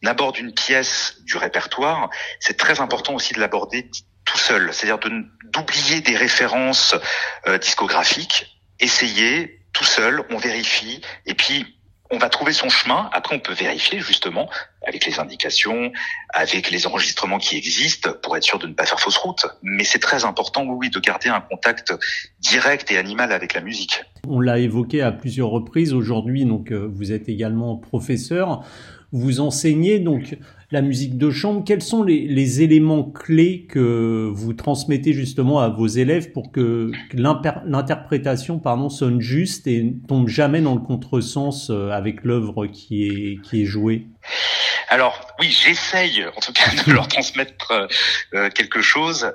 aborde 0.04 0.38
une 0.38 0.52
pièce 0.52 1.16
du 1.22 1.36
répertoire, 1.36 2.10
c'est 2.38 2.56
très 2.56 2.80
important 2.80 3.14
aussi 3.14 3.34
de 3.34 3.40
l'aborder 3.40 3.90
tout 4.24 4.38
seul, 4.38 4.72
c'est-à-dire 4.72 4.98
d'oublier 5.44 6.00
des 6.02 6.16
références 6.16 6.94
euh, 7.46 7.58
discographiques, 7.58 8.58
essayer 8.78 9.60
tout 9.72 9.84
seul, 9.84 10.24
on 10.30 10.36
vérifie, 10.36 11.00
et 11.26 11.34
puis 11.34 11.79
on 12.10 12.18
va 12.18 12.28
trouver 12.28 12.52
son 12.52 12.68
chemin. 12.68 13.08
Après, 13.12 13.36
on 13.36 13.38
peut 13.38 13.52
vérifier 13.52 14.00
justement 14.00 14.48
avec 14.86 15.06
les 15.06 15.20
indications, 15.20 15.92
avec 16.30 16.70
les 16.70 16.86
enregistrements 16.86 17.38
qui 17.38 17.56
existent 17.56 18.10
pour 18.22 18.36
être 18.36 18.42
sûr 18.42 18.58
de 18.58 18.66
ne 18.66 18.72
pas 18.72 18.86
faire 18.86 18.98
fausse 18.98 19.16
route. 19.16 19.46
Mais 19.62 19.84
c'est 19.84 19.98
très 19.98 20.24
important, 20.24 20.64
oui, 20.64 20.90
de 20.90 20.98
garder 20.98 21.28
un 21.28 21.40
contact 21.40 21.94
direct 22.40 22.90
et 22.90 22.98
animal 22.98 23.32
avec 23.32 23.54
la 23.54 23.60
musique. 23.60 24.02
On 24.26 24.40
l'a 24.40 24.58
évoqué 24.58 25.02
à 25.02 25.12
plusieurs 25.12 25.50
reprises 25.50 25.92
aujourd'hui. 25.92 26.44
Donc, 26.44 26.72
euh, 26.72 26.90
vous 26.92 27.12
êtes 27.12 27.28
également 27.28 27.76
professeur. 27.76 28.64
Vous 29.12 29.40
enseignez 29.40 29.98
donc 29.98 30.36
la 30.70 30.82
musique 30.82 31.18
de 31.18 31.30
chambre. 31.30 31.64
Quels 31.64 31.82
sont 31.82 32.02
les, 32.02 32.62
éléments 32.62 33.04
clés 33.04 33.66
que 33.68 34.30
vous 34.32 34.52
transmettez 34.52 35.12
justement 35.12 35.60
à 35.60 35.68
vos 35.68 35.86
élèves 35.86 36.32
pour 36.32 36.52
que 36.52 36.90
l'interprétation 37.12 38.58
pardon 38.58 38.88
sonne 38.88 39.20
juste 39.20 39.66
et 39.66 39.94
tombe 40.08 40.28
jamais 40.28 40.60
dans 40.60 40.74
le 40.74 40.80
contresens 40.80 41.70
euh, 41.70 41.90
avec 41.90 42.24
l'œuvre 42.24 42.66
qui 42.66 43.38
est 43.52 43.64
jouée? 43.64 44.06
Alors 44.88 45.20
oui, 45.38 45.48
j'essaye 45.50 46.24
en 46.24 46.40
tout 46.40 46.52
cas 46.52 46.70
de 46.84 46.92
leur 46.92 47.06
transmettre 47.06 47.88
euh, 48.34 48.50
quelque 48.50 48.82
chose. 48.82 49.30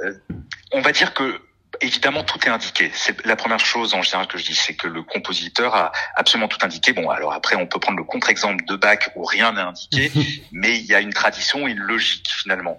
On 0.74 0.82
va 0.82 0.92
dire 0.92 1.14
que 1.14 1.40
Évidemment, 1.82 2.24
tout 2.24 2.40
est 2.46 2.50
indiqué. 2.50 2.92
C'est 2.94 3.26
la 3.26 3.36
première 3.36 3.60
chose 3.60 3.94
en 3.94 4.02
général 4.02 4.28
que 4.28 4.38
je 4.38 4.46
dis, 4.46 4.56
c'est 4.56 4.76
que 4.76 4.88
le 4.88 5.04
compositeur 5.04 5.76
a 5.76 5.92
absolument 6.16 6.48
tout 6.48 6.58
indiqué. 6.62 6.94
Bon, 6.94 7.10
alors 7.10 7.34
après, 7.34 7.56
on 7.56 7.68
peut 7.68 7.80
prendre 7.80 7.98
le 7.98 8.04
contre-exemple 8.04 8.64
de 8.66 8.76
Bach 8.76 9.10
où 9.16 9.24
rien 9.24 9.54
n'est 9.54 9.62
indiqué, 9.62 10.12
mais 10.52 10.78
il 10.78 10.86
y 10.86 10.96
a 10.96 11.02
une 11.02 11.14
tradition 11.14 11.68
et 11.68 11.72
une 11.72 11.80
logique 11.80 12.28
finalement. 12.30 12.78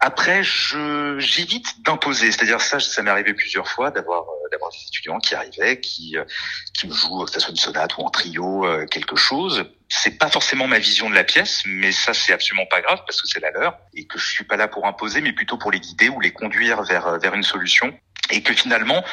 Après, 0.00 0.44
je 0.44 1.18
j'évite 1.18 1.82
d'imposer, 1.82 2.30
c'est-à-dire 2.30 2.60
ça, 2.60 2.78
ça 2.78 3.02
m'est 3.02 3.10
arrivé 3.10 3.34
plusieurs 3.34 3.68
fois 3.68 3.90
d'avoir 3.90 4.22
euh, 4.22 4.48
d'avoir 4.52 4.70
des 4.70 4.78
étudiants 4.86 5.18
qui 5.18 5.34
arrivaient, 5.34 5.80
qui 5.80 6.16
euh, 6.16 6.24
qui 6.72 6.86
me 6.86 6.92
jouent, 6.92 7.24
que 7.24 7.32
ce 7.32 7.40
soit 7.40 7.50
une 7.50 7.56
sonate 7.56 7.96
ou 7.98 8.02
en 8.02 8.10
trio, 8.10 8.64
euh, 8.64 8.86
quelque 8.86 9.16
chose. 9.16 9.64
C'est 9.88 10.18
pas 10.18 10.28
forcément 10.28 10.66
ma 10.66 10.78
vision 10.78 11.08
de 11.08 11.14
la 11.14 11.24
pièce, 11.24 11.62
mais 11.66 11.92
ça 11.92 12.12
c'est 12.12 12.32
absolument 12.32 12.66
pas 12.66 12.80
grave 12.82 13.00
parce 13.06 13.22
que 13.22 13.28
c'est 13.28 13.40
la 13.40 13.50
leur 13.50 13.78
et 13.94 14.06
que 14.06 14.18
je 14.18 14.30
suis 14.30 14.44
pas 14.44 14.56
là 14.56 14.68
pour 14.68 14.86
imposer, 14.86 15.20
mais 15.20 15.32
plutôt 15.32 15.56
pour 15.56 15.70
les 15.70 15.80
guider 15.80 16.08
ou 16.08 16.20
les 16.20 16.32
conduire 16.32 16.82
vers 16.82 17.18
vers 17.18 17.34
une 17.34 17.42
solution 17.42 17.98
et 18.30 18.42
que 18.42 18.52
finalement, 18.52 19.04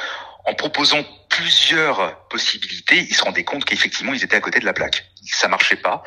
en 0.45 0.53
proposant 0.53 1.03
plusieurs 1.29 2.27
possibilités, 2.27 2.97
ils 2.97 3.15
se 3.15 3.23
rendaient 3.23 3.43
compte 3.43 3.65
qu'effectivement, 3.65 4.13
ils 4.13 4.23
étaient 4.23 4.35
à 4.35 4.41
côté 4.41 4.59
de 4.59 4.65
la 4.65 4.73
plaque. 4.73 5.05
Ça 5.25 5.47
marchait 5.47 5.75
pas. 5.75 6.03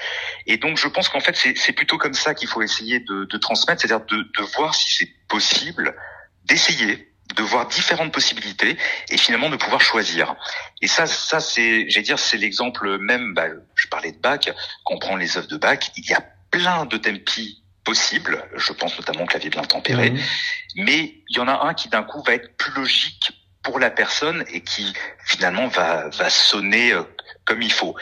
Et 0.47 0.59
donc, 0.59 0.79
je 0.79 0.87
pense 0.89 1.09
qu'en 1.09 1.21
fait, 1.21 1.37
c'est 1.37 1.73
plutôt 1.73 1.99
comme 1.99 2.15
ça 2.15 2.35
qu'il 2.35 2.49
faut 2.49 2.63
essayer 2.63 3.01
de, 3.01 3.25
de 3.25 3.37
transmettre, 3.37 3.81
c'est-à-dire 3.81 4.07
de, 4.07 4.17
de 4.17 4.43
voir 4.57 4.75
si 4.75 4.95
c'est 4.95 5.11
possible, 5.29 5.95
d'essayer, 6.45 7.08
de 7.35 7.43
voir 7.43 7.67
différentes 7.67 8.13
possibilités 8.13 8.77
et 9.11 9.17
finalement 9.17 9.51
de 9.51 9.57
pouvoir 9.57 9.81
choisir. 9.81 10.35
Et 10.81 10.89
ça, 10.89 11.07
ça 11.07 11.41
c'est, 11.41 11.89
j'ai 11.89 12.03
dire, 12.03 12.19
c'est 12.19 12.39
l'exemple 12.39 12.99
même. 12.99 13.35
Bah, 13.35 13.47
je 13.75 13.87
parlais 13.89 14.13
de 14.13 14.19
Bach. 14.19 14.41
Quand 14.85 14.95
on 14.95 14.99
prend 14.99 15.17
les 15.17 15.37
œuvres 15.37 15.49
de 15.49 15.57
Bach, 15.57 15.79
il 15.97 16.09
y 16.09 16.15
a 16.15 16.23
plein 16.51 16.87
de 16.87 16.97
tempi 16.97 17.63
possibles. 17.85 18.45
Je 18.57 18.73
pense 18.73 18.97
notamment 18.97 19.23
au 19.23 19.27
clavier 19.27 19.51
bien 19.51 19.63
tempéré. 19.63 20.11
Mmh. 20.11 20.19
Mais 20.77 21.15
il 21.29 21.37
y 21.37 21.41
en 21.41 21.49
a 21.49 21.67
un 21.67 21.75
qui 21.75 21.89
d'un 21.89 22.03
coup 22.03 22.23
va 22.23 22.35
être 22.35 22.57
plus 22.57 22.73
logique 22.73 23.33
pour 23.63 23.79
la 23.79 23.91
personne 23.91 24.45
et 24.53 24.63
qui 24.63 24.93
finalement 25.27 25.69
va, 25.69 26.09
va 26.09 26.31
sonner 26.31 26.93
euh, 26.93 27.03
comme 27.45 27.63
il 27.63 27.73
faut. 27.73 27.97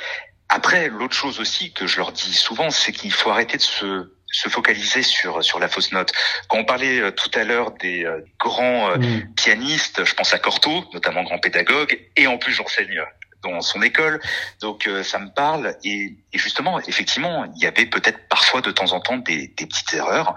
Après, 0.48 0.88
l'autre 0.88 1.14
chose 1.14 1.40
aussi 1.40 1.72
que 1.72 1.86
je 1.86 1.96
leur 1.96 2.12
dis 2.12 2.34
souvent, 2.34 2.70
c'est 2.70 2.92
qu'il 2.92 3.12
faut 3.12 3.30
arrêter 3.30 3.56
de 3.56 3.62
se 3.62 4.12
se 4.36 4.48
focaliser 4.48 5.02
sur 5.02 5.42
sur 5.42 5.58
la 5.58 5.68
fausse 5.68 5.92
note. 5.92 6.12
Quand 6.48 6.58
on 6.58 6.64
parlait 6.64 7.00
euh, 7.00 7.10
tout 7.10 7.30
à 7.34 7.44
l'heure 7.44 7.72
des 7.72 8.04
euh, 8.04 8.20
grands 8.38 8.96
mm. 8.96 9.34
pianistes, 9.34 10.04
je 10.04 10.14
pense 10.14 10.34
à 10.34 10.38
Cortot, 10.38 10.84
notamment 10.92 11.22
grand 11.22 11.38
pédagogue, 11.38 11.98
et 12.16 12.26
en 12.26 12.36
plus 12.38 12.52
j'enseigne 12.52 13.02
dans 13.42 13.60
son 13.60 13.82
école, 13.82 14.20
donc 14.60 14.88
ça 15.04 15.18
me 15.18 15.28
parle. 15.32 15.76
Et, 15.84 16.16
et, 16.32 16.38
justement, 16.38 16.80
effectivement, 16.80 17.44
il 17.54 17.62
y 17.62 17.66
avait 17.66 17.86
peut-être 17.86 18.28
parfois 18.28 18.60
de 18.60 18.72
temps 18.72 18.92
en 18.92 19.00
temps 19.00 19.18
des, 19.18 19.48
des 19.48 19.66
petites 19.66 19.92
erreurs, 19.92 20.34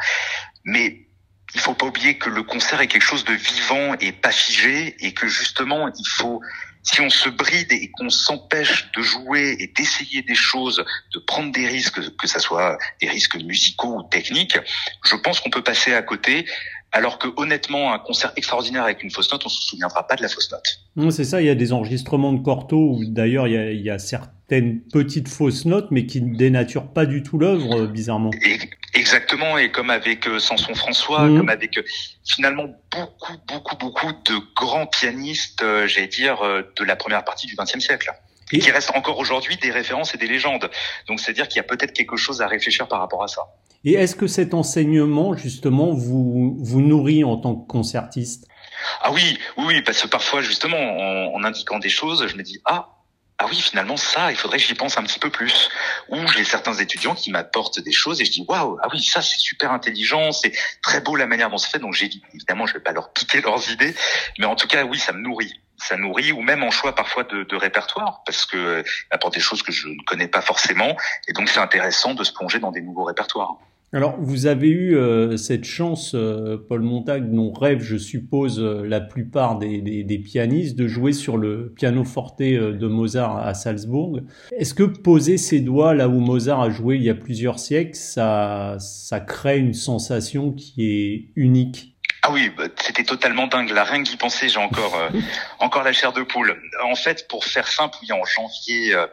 mais 0.64 1.09
il 1.56 1.62
faut 1.62 1.74
pas 1.74 1.88
oublier 1.88 2.18
que 2.18 2.30
le 2.30 2.44
concert 2.44 2.82
est 2.82 2.88
quelque 2.88 3.04
chose 3.04 3.26
de 3.26 3.34
vivant 3.34 3.96
et 4.00 4.12
pas 4.12 4.32
figé 4.32 4.96
et 5.00 5.14
que 5.14 5.28
justement 5.28 5.88
il 5.88 6.08
faut 6.08 6.42
si 6.84 7.02
on 7.02 7.10
se 7.10 7.30
bride 7.30 7.72
et 7.72 7.92
qu'on 7.92 8.10
s'empêche 8.10 8.90
de 8.96 9.02
jouer 9.02 9.56
et 9.60 9.68
d'essayer 9.68 10.22
des 10.22 10.36
choses, 10.36 10.84
de 11.14 11.20
prendre 11.20 11.52
des 11.52 11.68
risques, 11.68 12.00
que 12.16 12.28
ce 12.28 12.40
soit 12.40 12.78
des 13.02 13.10
risques 13.10 13.36
musicaux 13.36 13.98
ou 13.98 14.04
techniques, 14.04 14.58
je 15.06 15.16
pense 15.16 15.40
qu'on 15.40 15.50
peut 15.50 15.64
passer 15.64 15.94
à 15.94 16.02
côté. 16.02 16.46
Alors 16.92 17.20
que 17.20 17.28
honnêtement, 17.38 17.94
un 17.94 18.00
concert 18.00 18.32
extraordinaire 18.36 18.84
avec 18.84 19.04
une 19.04 19.12
fausse 19.12 19.32
note, 19.32 19.46
on 19.46 19.50
se 19.50 19.62
souviendra 19.62 20.08
pas 20.08 20.16
de 20.16 20.24
la 20.24 20.28
fausse 20.28 20.52
note. 20.52 21.12
C'est 21.12 21.24
ça, 21.24 21.42
il 21.42 21.48
y 21.48 21.50
a 21.50 21.56
des 21.56 21.72
enregistrements 21.72 22.34
de 22.34 22.40
Corto 22.40 22.78
où 22.78 23.06
d'ailleurs 23.06 23.48
il, 23.48 23.54
il, 23.54 23.82
y 23.82 23.92
a 23.92 24.00
certaines 24.00 24.82
petites 24.92 25.28
fausses 25.28 25.66
notes, 25.66 25.90
mais 25.92 26.08
qui 26.08 26.22
ne 26.22 26.36
dénaturent 26.36 26.92
pas 26.92 27.06
du 27.06 27.22
tout 27.22 27.38
l'œuvre, 27.38 27.86
bizarrement. 27.86 28.32
Exactement, 28.94 29.58
et 29.58 29.72
comme 29.72 29.92
avec 29.92 30.28
euh, 30.28 30.40
Samson 30.40 30.74
François, 30.74 31.26
mhm. 31.26 31.38
comme 31.38 31.50
avec 31.50 31.78
euh, 31.78 31.84
finalement 32.28 32.66
beaucoup, 32.92 33.34
beaucoup, 33.48 33.76
beaucoup 33.78 34.12
de 34.12 34.36
grands 34.56 34.88
pianistes, 34.88 35.62
euh, 35.62 35.88
j'allais 35.88 36.08
dire, 36.08 36.42
de 36.76 36.84
la 36.84 36.96
première 36.96 37.24
partie 37.24 37.46
du 37.48 37.56
XXe 37.56 37.80
siècle. 37.80 38.12
Et 38.52 38.58
qui 38.58 38.72
restent 38.72 38.96
encore 38.96 39.20
aujourd'hui 39.20 39.58
des 39.58 39.70
références 39.70 40.16
et 40.16 40.18
des 40.18 40.26
légendes. 40.26 40.72
Donc 41.08 41.20
c'est-à-dire 41.20 41.48
qu'il 41.48 41.58
y 41.58 41.60
a 41.60 41.64
peut-être 41.64 41.94
quelque 41.94 42.18
chose 42.18 42.42
à 42.42 42.48
réfléchir 42.48 42.88
par 42.88 43.00
rapport 43.00 43.24
à 43.24 43.28
ça. 43.28 43.44
Et 43.86 43.94
est-ce 43.94 44.16
que 44.16 44.28
cet 44.28 44.54
enseignement, 44.54 45.36
justement, 45.36 45.94
vous, 45.94 46.58
vous 46.60 46.82
nourrit 46.82 47.24
en 47.24 47.38
tant 47.38 47.56
que 47.56 47.68
concertiste? 47.68 48.46
Ah 49.02 49.12
oui, 49.12 49.38
oui, 49.58 49.82
parce 49.82 50.02
que 50.02 50.08
parfois, 50.08 50.42
justement, 50.42 50.78
en, 51.34 51.44
indiquant 51.44 51.80
des 51.80 51.90
choses, 51.90 52.28
je 52.28 52.36
me 52.36 52.44
dis, 52.44 52.60
ah, 52.66 52.90
ah 53.38 53.46
oui, 53.50 53.56
finalement, 53.56 53.96
ça, 53.96 54.32
il 54.32 54.38
faudrait 54.38 54.58
que 54.58 54.66
j'y 54.66 54.74
pense 54.74 54.98
un 54.98 55.04
petit 55.04 55.20
peu 55.20 55.30
plus. 55.30 55.70
Ou 56.10 56.18
j'ai 56.28 56.44
certains 56.44 56.74
étudiants 56.74 57.16
qui 57.16 57.32
m'apportent 57.32 57.80
des 57.80 57.94
choses 57.94 58.20
et 58.20 58.26
je 58.26 58.32
dis, 58.32 58.46
waouh, 58.48 58.78
ah 58.84 58.88
oui, 58.92 59.02
ça, 59.02 59.22
c'est 59.22 59.40
super 59.40 59.72
intelligent, 59.72 60.34
c'est 60.34 60.52
très 60.82 61.00
beau 61.00 61.16
la 61.16 61.26
manière 61.26 61.50
dont 61.50 61.58
c'est 61.58 61.70
fait. 61.70 61.80
Donc. 61.80 61.96
Évidemment, 62.34 62.68
je 62.68 62.74
vais 62.74 62.82
pas 62.82 62.92
leur 62.92 63.14
piquer 63.14 63.40
leurs 63.42 63.72
idées, 63.72 63.96
mais 64.38 64.46
en 64.46 64.56
tout 64.56 64.68
cas, 64.68 64.84
oui, 64.84 65.00
ça 65.00 65.14
me 65.14 65.22
nourrit. 65.22 65.54
Ça 65.80 65.98
nourrit, 65.98 66.32
ou 66.32 66.42
même 66.42 66.64
en 66.64 66.72
choix 66.72 66.94
parfois 66.94 67.24
de, 67.24 67.44
de 67.44 67.56
répertoire, 67.56 68.22
parce 68.26 68.46
que 68.46 68.58
euh, 68.58 68.84
apporte 69.12 69.34
des 69.34 69.40
choses 69.40 69.64
que 69.64 69.72
je 69.72 69.88
ne 69.88 70.04
connais 70.06 70.28
pas 70.28 70.42
forcément, 70.42 70.96
et 71.28 71.34
donc 71.34 71.50
c'est 71.50 71.60
intéressant 71.60 72.14
de 72.14 72.24
se 72.24 72.34
plonger 72.34 72.60
dans 72.60 72.72
des 72.72 72.82
nouveaux 72.82 73.06
répertoires. 73.06 73.58
Alors, 73.92 74.18
vous 74.20 74.46
avez 74.46 74.70
eu 74.70 74.96
euh, 74.96 75.36
cette 75.36 75.64
chance, 75.64 76.14
euh, 76.14 76.64
Paul 76.70 76.82
Montag, 76.82 77.32
dont 77.32 77.52
rêve, 77.52 77.82
je 77.82 77.98
suppose, 77.98 78.60
euh, 78.60 78.84
la 78.86 79.02
plupart 79.02 79.58
des, 79.58 79.82
des, 79.82 80.04
des, 80.04 80.20
pianistes, 80.20 80.78
de 80.78 80.88
jouer 80.88 81.12
sur 81.12 81.38
le 81.38 81.74
piano 81.76 82.04
forte 82.04 82.40
de 82.40 82.88
Mozart 82.88 83.38
à 83.38 83.56
Salzbourg. 83.56 84.20
Est-ce 84.56 84.76
que 84.76 84.84
poser 84.84 85.38
ses 85.38 85.60
doigts 85.60 85.96
là 85.96 86.08
où 86.08 86.20
Mozart 86.20 86.62
a 86.62 86.70
joué 86.70 86.98
il 86.98 87.04
y 87.04 87.10
a 87.10 87.16
plusieurs 87.16 87.58
siècles, 87.58 87.96
ça, 87.96 88.78
ça 88.80 89.20
crée 89.20 89.58
une 89.58 89.74
sensation 89.74 90.52
qui 90.52 90.86
est 90.86 91.32
unique? 91.36 91.99
Ah 92.22 92.32
oui, 92.32 92.50
bah, 92.50 92.66
c'était 92.82 93.04
totalement 93.04 93.48
dingue. 93.48 93.70
La 93.70 93.84
rien 93.84 94.02
d'y 94.02 94.18
penser, 94.18 94.50
j'ai 94.50 94.60
encore 94.60 94.96
euh, 94.96 95.10
encore 95.60 95.84
la 95.84 95.94
chair 95.94 96.12
de 96.12 96.24
poule. 96.24 96.62
En 96.84 96.96
fait, 96.96 97.28
pour 97.28 97.46
faire 97.46 97.68
simple, 97.68 97.98
oui, 98.02 98.12
en 98.12 98.26
janvier 98.26 98.94
euh, 98.94 99.08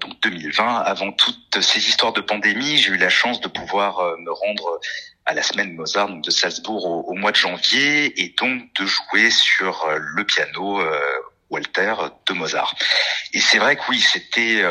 donc 0.00 0.20
2020, 0.22 0.78
avant 0.78 1.12
toutes 1.12 1.60
ces 1.60 1.88
histoires 1.88 2.12
de 2.12 2.20
pandémie, 2.20 2.76
j'ai 2.76 2.90
eu 2.90 2.96
la 2.96 3.08
chance 3.08 3.40
de 3.40 3.48
pouvoir 3.48 3.98
euh, 3.98 4.16
me 4.18 4.30
rendre 4.30 4.80
à 5.26 5.34
la 5.34 5.42
semaine 5.42 5.74
Mozart 5.74 6.08
donc 6.08 6.24
de 6.24 6.30
Salzbourg 6.30 6.84
au, 6.84 7.00
au, 7.10 7.14
mois 7.14 7.30
de 7.30 7.36
janvier 7.36 8.20
et 8.20 8.34
donc 8.38 8.62
de 8.74 8.86
jouer 8.86 9.30
sur 9.30 9.86
le 9.88 10.24
piano 10.24 10.82
Walter 11.48 11.94
de 12.26 12.32
Mozart. 12.32 12.74
Et 13.32 13.40
c'est 13.40 13.58
vrai 13.58 13.76
que 13.76 13.82
oui, 13.88 14.00
c'était 14.00 14.64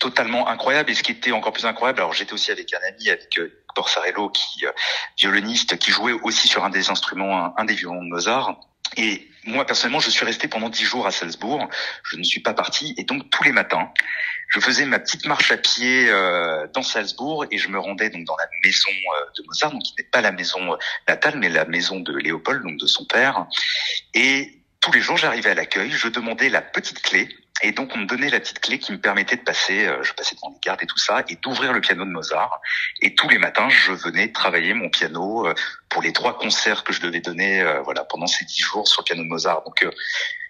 totalement 0.00 0.48
incroyable. 0.48 0.90
Et 0.90 0.94
ce 0.94 1.04
qui 1.04 1.12
était 1.12 1.30
encore 1.30 1.52
plus 1.52 1.66
incroyable, 1.66 2.00
alors 2.00 2.12
j'étais 2.12 2.32
aussi 2.32 2.50
avec 2.50 2.74
un 2.74 2.88
ami, 2.88 3.08
avec 3.08 3.38
Borsarello, 3.76 4.30
qui 4.30 4.66
euh, 4.66 4.72
violoniste, 5.16 5.78
qui 5.78 5.92
jouait 5.92 6.12
aussi 6.12 6.48
sur 6.48 6.64
un 6.64 6.70
des 6.70 6.90
instruments, 6.90 7.56
un, 7.56 7.64
des 7.64 7.74
violons 7.74 8.02
de 8.02 8.08
Mozart. 8.08 8.58
Et 8.96 9.28
moi 9.44 9.64
personnellement, 9.64 10.00
je 10.00 10.10
suis 10.10 10.24
resté 10.24 10.48
pendant 10.48 10.68
dix 10.68 10.84
jours 10.84 11.06
à 11.06 11.12
Salzbourg. 11.12 11.68
Je 12.02 12.16
ne 12.16 12.24
suis 12.24 12.40
pas 12.40 12.54
parti, 12.54 12.94
et 12.96 13.04
donc 13.04 13.30
tous 13.30 13.44
les 13.44 13.52
matins, 13.52 13.92
je 14.48 14.58
faisais 14.58 14.84
ma 14.84 14.98
petite 14.98 15.26
marche 15.26 15.52
à 15.52 15.56
pied 15.56 16.08
euh, 16.08 16.66
dans 16.74 16.82
Salzbourg 16.82 17.44
et 17.52 17.58
je 17.58 17.68
me 17.68 17.78
rendais 17.78 18.10
donc 18.10 18.24
dans 18.24 18.36
la 18.36 18.48
maison 18.64 18.90
euh, 18.90 19.24
de 19.38 19.46
Mozart, 19.46 19.70
donc 19.70 19.82
qui 19.82 19.94
n'est 19.96 20.08
pas 20.10 20.22
la 20.22 20.32
maison 20.32 20.76
natale, 21.06 21.38
mais 21.38 21.48
la 21.48 21.66
maison 21.66 22.00
de 22.00 22.16
Léopold, 22.16 22.62
donc 22.62 22.78
de 22.78 22.86
son 22.86 23.04
père. 23.04 23.46
Et 24.14 24.59
tous 24.80 24.92
les 24.92 25.00
jours, 25.00 25.16
j'arrivais 25.16 25.50
à 25.50 25.54
l'accueil, 25.54 25.90
je 25.90 26.08
demandais 26.08 26.48
la 26.48 26.62
petite 26.62 27.02
clé 27.02 27.28
et 27.62 27.72
donc 27.72 27.90
on 27.94 27.98
me 27.98 28.06
donnait 28.06 28.30
la 28.30 28.40
petite 28.40 28.60
clé 28.60 28.78
qui 28.78 28.92
me 28.92 28.98
permettait 28.98 29.36
de 29.36 29.42
passer, 29.42 29.86
euh, 29.86 30.02
je 30.02 30.12
passais 30.12 30.34
devant 30.34 30.50
les 30.50 30.60
gardes 30.60 30.82
et 30.82 30.86
tout 30.86 30.98
ça, 30.98 31.22
et 31.28 31.36
d'ouvrir 31.36 31.72
le 31.72 31.80
piano 31.80 32.04
de 32.04 32.10
Mozart. 32.10 32.60
Et 33.02 33.14
tous 33.14 33.28
les 33.28 33.38
matins, 33.38 33.68
je 33.68 33.92
venais 33.92 34.32
travailler 34.32 34.72
mon 34.72 34.88
piano 34.88 35.46
euh, 35.46 35.54
pour 35.88 36.02
les 36.02 36.12
trois 36.12 36.38
concerts 36.38 36.84
que 36.84 36.92
je 36.92 37.00
devais 37.00 37.20
donner, 37.20 37.60
euh, 37.60 37.80
voilà, 37.82 38.04
pendant 38.04 38.26
ces 38.26 38.44
dix 38.44 38.62
jours 38.62 38.88
sur 38.88 39.02
le 39.02 39.04
piano 39.04 39.22
de 39.22 39.28
Mozart. 39.28 39.62
Donc 39.64 39.86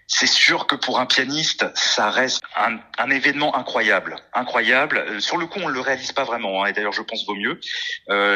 c'est 0.07 0.27
sûr 0.27 0.67
que 0.67 0.75
pour 0.75 0.99
un 0.99 1.05
pianiste, 1.05 1.65
ça 1.75 2.09
reste 2.09 2.41
un, 2.55 2.79
un 2.97 3.09
événement 3.09 3.55
incroyable, 3.55 4.17
incroyable. 4.33 5.21
sur 5.21 5.37
le 5.37 5.45
coup, 5.47 5.59
on 5.61 5.67
le 5.67 5.79
réalise 5.79 6.11
pas 6.11 6.23
vraiment, 6.23 6.63
hein, 6.63 6.67
et 6.67 6.73
d'ailleurs, 6.73 6.91
je 6.93 7.01
pense 7.01 7.25
vaut 7.25 7.35
mieux. 7.35 7.59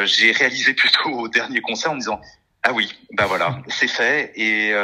J'ai 0.04 0.32
réalisé 0.32 0.74
plutôt 0.74 1.10
au 1.10 1.28
dernier 1.28 1.60
concert 1.60 1.92
en 1.92 1.94
me 1.94 2.00
disant 2.00 2.20
ah 2.62 2.72
oui, 2.72 2.92
bah 3.12 3.26
voilà, 3.26 3.60
c'est 3.68 3.86
fait 3.86 4.32
et, 4.34 4.74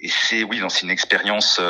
et 0.00 0.08
c'est 0.08 0.44
oui, 0.44 0.60
c'est 0.68 0.82
une 0.82 0.90
expérience 0.90 1.60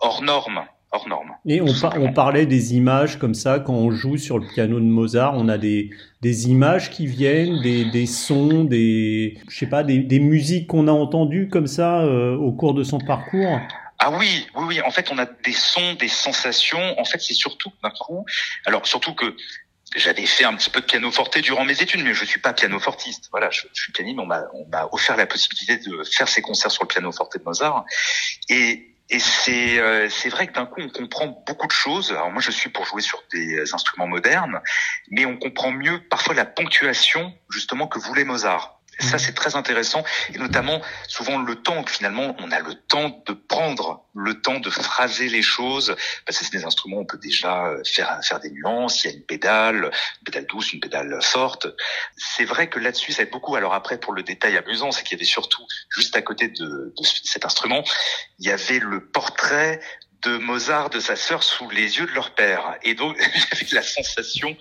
hors 0.00 0.22
norme 0.22 0.64
hors 0.92 1.08
norme. 1.08 1.30
Et 1.46 1.60
on, 1.60 1.66
on, 1.96 2.12
parlait 2.12 2.46
des 2.46 2.74
images 2.74 3.18
comme 3.18 3.34
ça, 3.34 3.58
quand 3.58 3.72
on 3.72 3.90
joue 3.90 4.18
sur 4.18 4.38
le 4.38 4.46
piano 4.46 4.78
de 4.78 4.84
Mozart, 4.84 5.34
on 5.36 5.48
a 5.48 5.58
des, 5.58 5.90
des 6.20 6.48
images 6.48 6.90
qui 6.90 7.06
viennent, 7.06 7.62
des, 7.62 7.86
des 7.86 8.06
sons, 8.06 8.64
des, 8.64 9.38
je 9.48 9.58
sais 9.58 9.66
pas, 9.66 9.82
des, 9.82 9.98
des 9.98 10.20
musiques 10.20 10.66
qu'on 10.68 10.88
a 10.88 10.92
entendues 10.92 11.48
comme 11.48 11.66
ça 11.66 12.02
euh, 12.02 12.36
au 12.36 12.52
cours 12.52 12.74
de 12.74 12.84
son 12.84 12.98
parcours. 12.98 13.58
Ah 13.98 14.10
oui, 14.10 14.46
oui, 14.56 14.64
oui. 14.66 14.80
En 14.82 14.90
fait, 14.90 15.10
on 15.12 15.18
a 15.18 15.26
des 15.26 15.52
sons, 15.52 15.94
des 15.94 16.08
sensations. 16.08 16.98
En 16.98 17.04
fait, 17.04 17.20
c'est 17.20 17.34
surtout 17.34 17.70
d'un 17.82 17.90
coup. 17.90 18.24
Alors, 18.66 18.86
surtout 18.86 19.14
que 19.14 19.36
j'avais 19.96 20.26
fait 20.26 20.44
un 20.44 20.54
petit 20.54 20.70
peu 20.70 20.80
de 20.80 20.86
piano 20.86 21.10
forte 21.10 21.38
durant 21.38 21.64
mes 21.64 21.80
études, 21.82 22.02
mais 22.02 22.14
je 22.14 22.24
suis 22.24 22.40
pas 22.40 22.52
pianofortiste. 22.52 23.28
Voilà, 23.30 23.50
je, 23.50 23.62
suis 23.72 23.92
pianiste, 23.92 24.18
on 24.18 24.26
m'a, 24.26 24.44
on 24.54 24.66
m'a 24.66 24.88
offert 24.92 25.16
la 25.16 25.26
possibilité 25.26 25.76
de 25.76 26.02
faire 26.04 26.28
ces 26.28 26.42
concerts 26.42 26.70
sur 26.70 26.84
le 26.84 26.88
piano 26.88 27.12
forte 27.12 27.36
de 27.38 27.44
Mozart. 27.44 27.84
Et 28.48 28.88
et 29.10 29.18
c'est 29.18 29.78
euh, 29.78 30.08
c'est 30.08 30.30
vrai 30.30 30.46
que 30.46 30.54
d'un 30.54 30.64
coup 30.64 30.80
on 30.80 30.88
comprend 30.88 31.26
beaucoup 31.46 31.66
de 31.66 31.72
choses. 31.72 32.12
Alors 32.12 32.30
moi 32.30 32.40
je 32.40 32.50
suis 32.50 32.70
pour 32.70 32.86
jouer 32.86 33.02
sur 33.02 33.22
des 33.30 33.74
instruments 33.74 34.06
modernes, 34.06 34.60
mais 35.10 35.26
on 35.26 35.36
comprend 35.36 35.70
mieux 35.70 36.00
parfois 36.08 36.34
la 36.34 36.46
ponctuation 36.46 37.34
justement 37.50 37.88
que 37.88 37.98
voulait 37.98 38.24
Mozart. 38.24 38.80
Ça, 38.98 39.18
c'est 39.18 39.32
très 39.32 39.56
intéressant, 39.56 40.04
et 40.34 40.38
notamment 40.38 40.80
souvent 41.08 41.38
le 41.38 41.56
temps, 41.56 41.84
finalement, 41.86 42.36
on 42.38 42.50
a 42.50 42.60
le 42.60 42.74
temps 42.74 43.22
de 43.26 43.32
prendre 43.32 44.04
le 44.14 44.40
temps 44.40 44.60
de 44.60 44.68
phraser 44.70 45.28
les 45.28 45.42
choses, 45.42 45.96
parce 46.26 46.38
que 46.38 46.44
c'est 46.44 46.52
des 46.52 46.64
instruments, 46.64 46.98
on 46.98 47.06
peut 47.06 47.18
déjà 47.18 47.74
faire 47.84 48.20
faire 48.22 48.38
des 48.40 48.50
nuances, 48.50 49.02
il 49.02 49.10
y 49.10 49.14
a 49.14 49.16
une 49.16 49.24
pédale, 49.24 49.84
une 49.84 50.24
pédale 50.24 50.46
douce, 50.46 50.72
une 50.72 50.80
pédale 50.80 51.18
forte. 51.22 51.66
C'est 52.16 52.44
vrai 52.44 52.68
que 52.68 52.78
là-dessus, 52.78 53.12
ça 53.12 53.22
aide 53.22 53.30
beaucoup. 53.30 53.56
Alors 53.56 53.72
après, 53.72 53.98
pour 53.98 54.12
le 54.12 54.22
détail 54.22 54.56
amusant, 54.56 54.92
c'est 54.92 55.02
qu'il 55.02 55.16
y 55.16 55.20
avait 55.20 55.24
surtout, 55.24 55.66
juste 55.88 56.14
à 56.16 56.22
côté 56.22 56.48
de, 56.48 56.92
de 56.96 57.04
cet 57.24 57.44
instrument, 57.44 57.82
il 58.38 58.46
y 58.46 58.50
avait 58.50 58.78
le 58.78 59.06
portrait 59.06 59.80
de 60.22 60.38
Mozart, 60.38 60.90
de 60.90 61.00
sa 61.00 61.16
sœur, 61.16 61.42
sous 61.42 61.68
les 61.70 61.98
yeux 61.98 62.06
de 62.06 62.12
leur 62.12 62.34
père. 62.34 62.76
Et 62.82 62.94
donc, 62.94 63.16
j'avais 63.52 63.66
la 63.72 63.82
sensation 63.82 64.56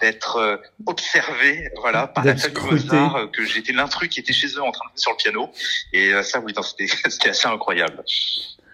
d'être 0.00 0.36
euh, 0.36 0.56
observé, 0.86 1.70
voilà, 1.80 2.06
par 2.06 2.24
la 2.24 2.36
famille 2.36 2.62
Mozart, 2.62 3.16
euh, 3.16 3.26
que 3.28 3.44
j'étais 3.44 3.72
l'intrus 3.72 4.08
qui 4.08 4.20
était 4.20 4.32
chez 4.32 4.48
eux 4.48 4.62
en 4.62 4.72
train 4.72 4.84
de 4.86 4.90
jouer 4.90 5.00
sur 5.00 5.10
le 5.12 5.16
piano. 5.16 5.50
Et 5.92 6.12
euh, 6.12 6.22
ça, 6.22 6.40
oui, 6.40 6.52
c'était 7.08 7.30
assez 7.30 7.48
incroyable. 7.48 8.02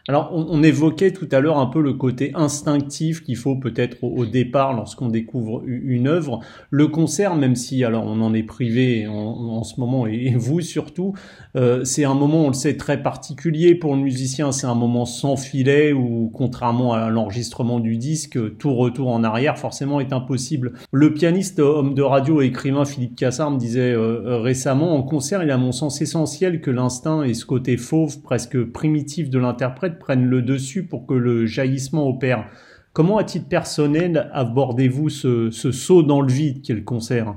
Alors, 0.09 0.33
on, 0.33 0.63
évoquait 0.63 1.13
tout 1.13 1.29
à 1.31 1.41
l'heure 1.41 1.59
un 1.59 1.67
peu 1.67 1.81
le 1.81 1.93
côté 1.93 2.33
instinctif 2.35 3.23
qu'il 3.23 3.37
faut 3.37 3.57
peut-être 3.57 4.03
au, 4.03 4.25
départ 4.25 4.73
lorsqu'on 4.73 5.09
découvre 5.09 5.63
une 5.67 6.09
œuvre. 6.09 6.41
Le 6.71 6.89
concert, 6.89 7.37
même 7.37 7.55
si 7.55 7.85
alors 7.85 8.07
on 8.07 8.21
en 8.21 8.33
est 8.33 8.43
privé 8.43 9.07
en, 9.07 9.63
ce 9.63 9.79
moment 9.79 10.07
et, 10.07 10.35
vous 10.37 10.61
surtout, 10.61 11.15
euh, 11.57 11.85
c'est 11.85 12.05
un 12.05 12.15
moment, 12.15 12.45
on 12.45 12.49
le 12.49 12.55
sait, 12.55 12.77
très 12.77 13.03
particulier 13.03 13.75
pour 13.75 13.95
le 13.95 14.01
musicien. 14.01 14.53
C'est 14.53 14.67
un 14.67 14.75
moment 14.75 15.05
sans 15.05 15.37
filet 15.37 15.93
où, 15.93 16.31
contrairement 16.33 16.95
à 16.95 17.11
l'enregistrement 17.11 17.79
du 17.79 17.97
disque, 17.97 18.39
tout 18.59 18.75
retour 18.75 19.09
en 19.09 19.23
arrière 19.23 19.59
forcément 19.59 20.01
est 20.01 20.13
impossible. 20.13 20.73
Le 20.93 21.13
pianiste, 21.13 21.59
homme 21.59 21.95
de 21.95 22.03
radio 22.03 22.41
et 22.41 22.47
écrivain 22.47 22.85
Philippe 22.85 23.17
Cassard 23.17 23.51
me 23.51 23.59
disait 23.59 23.93
euh, 23.93 24.39
récemment, 24.39 24.97
en 24.97 25.03
concert, 25.03 25.43
il 25.43 25.51
à 25.51 25.59
mon 25.59 25.73
sens 25.73 26.01
essentiel 26.01 26.61
que 26.61 26.71
l'instinct 26.71 27.23
et 27.23 27.35
ce 27.35 27.45
côté 27.45 27.77
fauve, 27.77 28.23
presque 28.23 28.63
primitif 28.65 29.31
de 29.31 29.39
l'interprète 29.39 29.90
prennent 29.99 30.27
le 30.27 30.43
dessus 30.43 30.87
pour 30.87 31.07
que 31.07 31.15
le 31.15 31.47
jaillissement 31.47 32.09
opère. 32.09 32.47
Comment, 32.93 33.19
à 33.19 33.25
titre 33.25 33.49
personnel, 33.49 34.31
abordez-vous 34.33 35.11
ce, 35.11 35.51
saut 35.51 36.03
dans 36.03 36.21
le 36.21 36.33
vide 36.33 36.63
qu'est 36.65 36.75
le 36.75 36.83
concert 36.83 37.35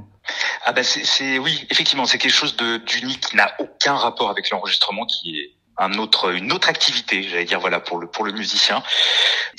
ah 0.66 0.72
ben 0.72 0.82
c'est 0.82 1.38
oui 1.40 1.68
effectivement 1.70 2.06
c'est 2.06 2.18
quelque 2.18 2.32
chose 2.32 2.56
d'unique 2.56 3.20
qui 3.20 3.36
n'a 3.36 3.52
aucun 3.60 3.96
rapport 3.96 4.30
avec 4.30 4.50
l'enregistrement 4.50 5.06
qui 5.06 5.38
est 5.38 5.52
un 5.78 5.98
autre 5.98 6.34
une 6.34 6.54
autre 6.54 6.70
activité 6.70 7.24
j'allais 7.24 7.44
dire 7.44 7.60
voilà 7.60 7.82
pour 7.82 8.00
le 8.00 8.08
pour 8.08 8.24
le 8.24 8.32
musicien. 8.32 8.82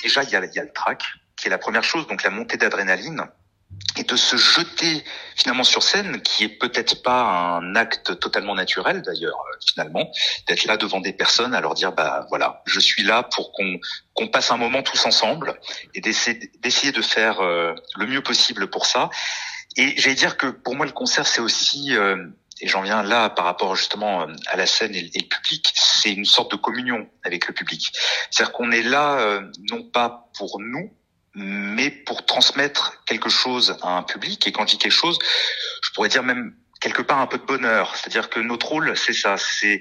Déjà 0.01 0.23
il 0.23 0.31
y 0.31 0.35
a, 0.35 0.43
il 0.43 0.55
y 0.55 0.57
a 0.57 0.63
le 0.63 0.73
track 0.73 1.03
qui 1.37 1.45
est 1.45 1.51
la 1.51 1.59
première 1.59 1.83
chose 1.83 2.07
donc 2.07 2.23
la 2.23 2.31
montée 2.31 2.57
d'adrénaline 2.57 3.21
et 3.97 4.03
de 4.03 4.15
se 4.15 4.35
jeter 4.35 5.03
finalement 5.35 5.63
sur 5.63 5.83
scène, 5.83 6.21
qui 6.21 6.43
est 6.43 6.49
peut-être 6.49 7.01
pas 7.01 7.23
un 7.23 7.75
acte 7.75 8.19
totalement 8.19 8.55
naturel 8.55 9.01
d'ailleurs 9.01 9.37
euh, 9.37 9.57
finalement, 9.67 10.11
d'être 10.47 10.65
là 10.65 10.77
devant 10.77 10.99
des 10.99 11.13
personnes 11.13 11.53
à 11.53 11.61
leur 11.61 11.73
dire 11.73 11.91
bah 11.91 12.25
voilà, 12.29 12.61
je 12.65 12.79
suis 12.79 13.03
là 13.03 13.23
pour 13.23 13.51
qu'on 13.51 13.79
qu'on 14.13 14.27
passe 14.27 14.51
un 14.51 14.57
moment 14.57 14.83
tous 14.83 15.05
ensemble 15.05 15.59
et 15.93 16.01
d'essayer 16.01 16.91
de 16.91 17.01
faire 17.01 17.41
euh, 17.41 17.73
le 17.97 18.07
mieux 18.07 18.21
possible 18.21 18.69
pour 18.69 18.85
ça. 18.85 19.09
Et 19.77 19.93
j'allais 19.97 20.15
dire 20.15 20.37
que 20.37 20.47
pour 20.47 20.75
moi 20.75 20.85
le 20.85 20.91
concert 20.91 21.27
c'est 21.27 21.41
aussi 21.41 21.95
euh, 21.95 22.27
et 22.61 22.67
j'en 22.67 22.81
viens 22.81 23.03
là 23.03 23.29
par 23.29 23.43
rapport 23.45 23.75
justement 23.75 24.27
à 24.47 24.55
la 24.55 24.65
scène 24.65 24.95
et, 24.95 25.01
le 25.01 25.27
public, 25.27 25.73
c'est 25.75 26.13
une 26.13 26.23
sorte 26.23 26.51
de 26.51 26.55
communion 26.55 27.09
avec 27.23 27.47
le 27.47 27.53
public. 27.53 27.91
C'est-à-dire 28.31 28.53
qu'on 28.53 28.71
est 28.71 28.81
là 28.81 29.41
non 29.69 29.83
pas 29.83 30.29
pour 30.37 30.61
nous, 30.61 30.89
mais 31.35 31.91
pour 31.91 32.25
transmettre 32.25 33.03
quelque 33.05 33.29
chose 33.29 33.77
à 33.81 33.97
un 33.97 34.03
public. 34.03 34.47
Et 34.47 34.51
quand 34.51 34.65
je 34.65 34.73
dis 34.73 34.77
quelque 34.77 34.91
chose, 34.91 35.19
je 35.83 35.89
pourrais 35.93 36.09
dire 36.09 36.23
même 36.23 36.55
quelque 36.79 37.01
part 37.01 37.19
un 37.19 37.27
peu 37.27 37.37
de 37.37 37.45
bonheur. 37.45 37.95
C'est-à-dire 37.95 38.29
que 38.29 38.39
notre 38.39 38.67
rôle, 38.67 38.95
c'est 38.95 39.13
ça, 39.13 39.35
c'est 39.37 39.79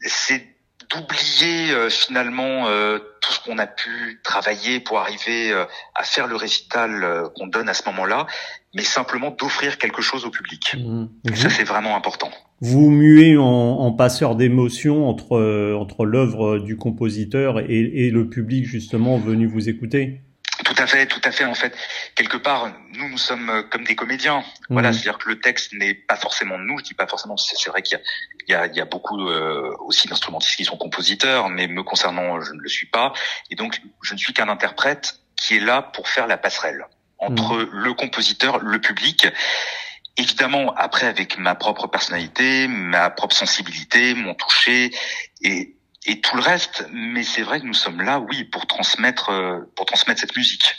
c'est 0.00 0.42
d'oublier 0.90 1.70
euh, 1.70 1.90
finalement 1.90 2.68
euh, 2.68 2.98
tout 3.20 3.32
ce 3.32 3.40
qu'on 3.44 3.58
a 3.58 3.66
pu 3.66 4.20
travailler 4.22 4.80
pour 4.80 4.98
arriver 4.98 5.52
euh, 5.52 5.64
à 5.94 6.04
faire 6.04 6.26
le 6.26 6.36
récital 6.36 7.24
qu'on 7.36 7.46
donne 7.46 7.68
à 7.68 7.74
ce 7.74 7.82
moment-là, 7.90 8.26
mais 8.74 8.82
simplement 8.82 9.30
d'offrir 9.30 9.76
quelque 9.76 10.00
chose 10.00 10.24
au 10.24 10.30
public. 10.30 10.76
Mmh. 10.78 11.34
Ça, 11.34 11.50
c'est 11.50 11.64
vraiment 11.64 11.96
important. 11.96 12.30
Vous 12.60 12.90
muez 12.90 13.36
en, 13.36 13.44
en 13.44 13.92
passeur 13.92 14.34
d'émotions 14.34 15.08
entre 15.08 15.74
entre 15.74 16.04
l'œuvre 16.06 16.58
du 16.58 16.76
compositeur 16.76 17.60
et, 17.60 18.06
et 18.06 18.10
le 18.10 18.28
public 18.28 18.64
justement 18.64 19.18
venu 19.18 19.46
vous 19.46 19.68
écouter? 19.68 20.22
Tout 20.78 20.84
à 20.84 20.86
fait, 20.86 21.06
tout 21.06 21.20
à 21.24 21.32
fait. 21.32 21.44
En 21.44 21.54
fait, 21.54 21.76
quelque 22.14 22.36
part, 22.36 22.70
nous, 22.94 23.08
nous 23.08 23.18
sommes 23.18 23.50
euh, 23.50 23.62
comme 23.64 23.82
des 23.82 23.96
comédiens. 23.96 24.44
Voilà, 24.70 24.92
c'est-à-dire 24.92 25.18
que 25.18 25.28
le 25.28 25.40
texte 25.40 25.72
n'est 25.72 25.94
pas 25.94 26.14
forcément 26.14 26.56
de 26.56 26.62
nous. 26.62 26.78
Je 26.78 26.84
dis 26.84 26.94
pas 26.94 27.08
forcément. 27.08 27.36
C'est 27.36 27.68
vrai 27.68 27.82
qu'il 27.82 27.98
y, 28.46 28.52
y, 28.52 28.76
y 28.76 28.80
a, 28.80 28.84
beaucoup 28.84 29.28
euh, 29.28 29.74
aussi 29.80 30.06
d'instrumentistes 30.06 30.54
qui 30.54 30.64
sont 30.64 30.76
compositeurs, 30.76 31.48
mais 31.48 31.66
me 31.66 31.82
concernant, 31.82 32.40
je 32.40 32.52
ne 32.52 32.60
le 32.60 32.68
suis 32.68 32.86
pas. 32.86 33.12
Et 33.50 33.56
donc, 33.56 33.80
je 34.02 34.14
ne 34.14 34.18
suis 34.18 34.32
qu'un 34.32 34.48
interprète 34.48 35.18
qui 35.34 35.56
est 35.56 35.60
là 35.60 35.82
pour 35.82 36.08
faire 36.08 36.28
la 36.28 36.38
passerelle 36.38 36.86
entre 37.18 37.56
mmh. 37.56 37.70
le 37.72 37.94
compositeur, 37.94 38.58
le 38.58 38.80
public. 38.80 39.26
Évidemment, 40.16 40.72
après, 40.76 41.06
avec 41.06 41.38
ma 41.38 41.56
propre 41.56 41.88
personnalité, 41.88 42.68
ma 42.68 43.10
propre 43.10 43.34
sensibilité, 43.34 44.14
mon 44.14 44.34
toucher, 44.34 44.92
et 45.42 45.74
et 46.08 46.20
tout 46.20 46.36
le 46.36 46.42
reste. 46.42 46.86
Mais 46.92 47.22
c'est 47.22 47.42
vrai 47.42 47.60
que 47.60 47.66
nous 47.66 47.74
sommes 47.74 48.00
là, 48.00 48.20
oui, 48.20 48.44
pour 48.44 48.66
transmettre, 48.66 49.30
euh, 49.30 49.58
pour 49.76 49.86
transmettre 49.86 50.20
cette 50.20 50.36
musique. 50.36 50.74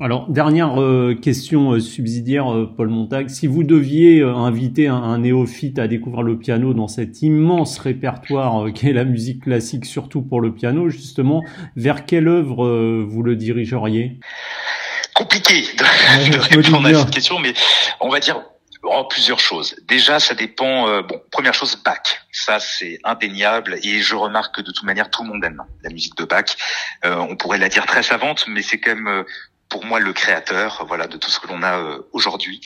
Alors, 0.00 0.28
dernière 0.28 0.80
euh, 0.80 1.14
question 1.14 1.72
euh, 1.72 1.80
subsidiaire, 1.80 2.46
Paul 2.76 2.88
Montag. 2.88 3.28
Si 3.28 3.46
vous 3.46 3.62
deviez 3.62 4.22
inviter 4.22 4.88
un, 4.88 5.18
néophyte 5.18 5.78
à 5.78 5.86
découvrir 5.86 6.22
le 6.22 6.38
piano 6.38 6.74
dans 6.74 6.88
cet 6.88 7.22
immense 7.22 7.78
répertoire 7.78 8.72
qu'est 8.72 8.92
la 8.92 9.04
musique 9.04 9.44
classique, 9.44 9.86
surtout 9.86 10.22
pour 10.22 10.40
le 10.40 10.52
piano, 10.52 10.88
justement, 10.88 11.42
vers 11.76 12.06
quelle 12.06 12.28
œuvre 12.28 13.02
vous 13.02 13.22
le 13.22 13.36
dirigeriez? 13.36 14.18
Compliqué 15.14 15.62
de, 15.62 16.32
de 16.32 16.38
répondre 16.38 16.88
à 16.88 16.94
cette 16.94 17.10
question, 17.10 17.38
mais 17.38 17.54
on 18.00 18.08
va 18.08 18.18
dire 18.18 18.42
Oh, 18.86 19.04
plusieurs 19.04 19.40
choses. 19.40 19.76
Déjà, 19.82 20.20
ça 20.20 20.34
dépend. 20.34 20.88
Euh, 20.88 21.02
bon, 21.02 21.20
première 21.30 21.54
chose, 21.54 21.76
Bach. 21.82 22.02
Ça, 22.32 22.60
c'est 22.60 22.98
indéniable. 23.04 23.78
Et 23.82 24.00
je 24.00 24.14
remarque 24.14 24.56
que 24.56 24.60
de 24.60 24.70
toute 24.72 24.84
manière, 24.84 25.10
tout 25.10 25.22
le 25.22 25.30
monde 25.30 25.44
aime 25.44 25.62
la 25.82 25.90
musique 25.90 26.16
de 26.16 26.24
Bach. 26.24 26.44
Euh, 27.04 27.16
on 27.16 27.36
pourrait 27.36 27.58
la 27.58 27.68
dire 27.68 27.86
très 27.86 28.02
savante, 28.02 28.44
mais 28.46 28.62
c'est 28.62 28.78
quand 28.78 28.94
même 28.94 29.08
euh, 29.08 29.24
pour 29.68 29.84
moi 29.84 30.00
le 30.00 30.12
créateur, 30.12 30.84
voilà, 30.86 31.06
de 31.06 31.16
tout 31.16 31.30
ce 31.30 31.40
que 31.40 31.48
l'on 31.48 31.62
a 31.62 31.98
aujourd'hui. 32.12 32.60